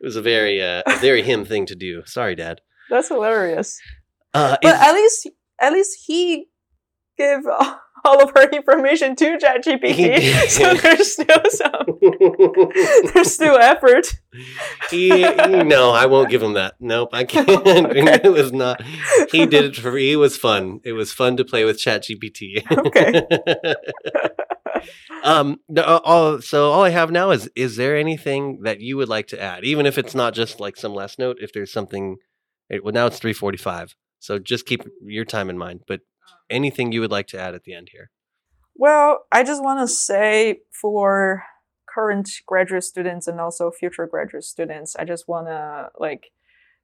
[0.00, 2.02] was a very uh, a very him thing to do.
[2.04, 2.60] Sorry, Dad.
[2.90, 3.78] That's hilarious.
[4.34, 5.30] Uh, But at least
[5.60, 6.48] at least he
[7.16, 7.40] gave
[8.04, 10.32] all of her information to ChatGPT.
[10.52, 11.98] So there's still some
[13.14, 14.06] there's still effort.
[14.90, 16.74] he, no, I won't give him that.
[16.80, 17.48] Nope, I can't.
[17.72, 18.20] Okay.
[18.24, 18.82] it was not.
[19.30, 19.92] He did it for.
[19.92, 20.12] Me.
[20.12, 20.80] It was fun.
[20.84, 22.64] It was fun to play with ChatGPT.
[22.70, 23.22] Okay.
[25.22, 25.60] um.
[25.76, 29.28] uh, all, so all I have now is: is there anything that you would like
[29.28, 31.38] to add, even if it's not just like some last note?
[31.40, 32.16] If there's something,
[32.82, 33.94] well, now it's three forty-five.
[34.18, 35.82] So just keep your time in mind.
[35.86, 38.10] But Um, anything you would like to add at the end here?
[38.74, 41.44] Well, I just want to say for
[41.86, 46.30] current graduate students and also future graduate students, I just want to like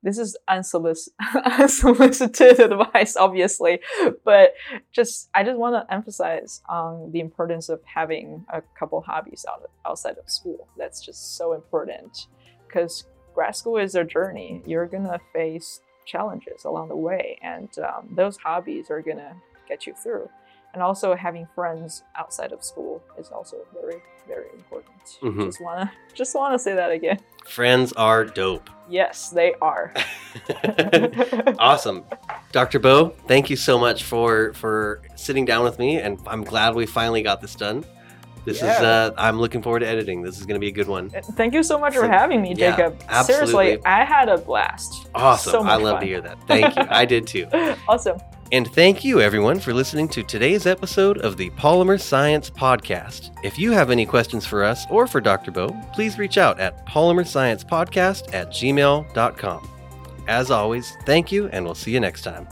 [0.02, 1.14] this is unsolicited,
[1.44, 3.80] unsolicited advice, obviously,
[4.24, 4.54] but
[4.92, 9.68] just I just want to emphasize on the importance of having a couple hobbies out
[9.86, 10.68] outside of school.
[10.76, 12.26] That's just so important
[12.66, 14.62] because grad school is a journey.
[14.66, 15.80] You're gonna face
[16.12, 19.32] challenges along the way, and um, those hobbies are gonna
[19.68, 20.28] get you through.
[20.74, 25.00] And also having friends outside of school is also very very important.
[25.22, 25.46] Mhm.
[25.46, 25.90] just wanna
[26.20, 27.18] just wanna say that again.
[27.46, 28.68] Friends are dope.
[29.00, 29.86] yes they are.
[31.58, 32.04] Awesome.
[32.52, 36.74] Dr bo thank you so much for for sitting down with me and i'm glad
[36.74, 37.84] we finally got this done
[38.48, 40.22] this is uh i'm looking forward to editing.
[40.22, 41.10] This is going to be a good one.
[41.10, 43.00] Thank you so much for having me Yeah, jacob.
[43.08, 43.46] Absolutely.
[43.52, 45.08] seriously i had a blast.
[45.14, 45.52] Awesome.
[45.52, 46.00] So i love fun.
[46.02, 46.38] to hear that.
[46.46, 46.82] Thank you.
[46.88, 47.46] I did too.
[47.88, 48.18] Awesome.
[48.50, 53.30] And thank you everyone for listening to today's episode of the polymer science podcast.
[53.44, 56.86] If you have any questions for us or for dr bo please reach out at
[56.86, 59.68] polymersciencepodcast at gmail.com
[60.26, 62.46] as always thank you and we'll see you next time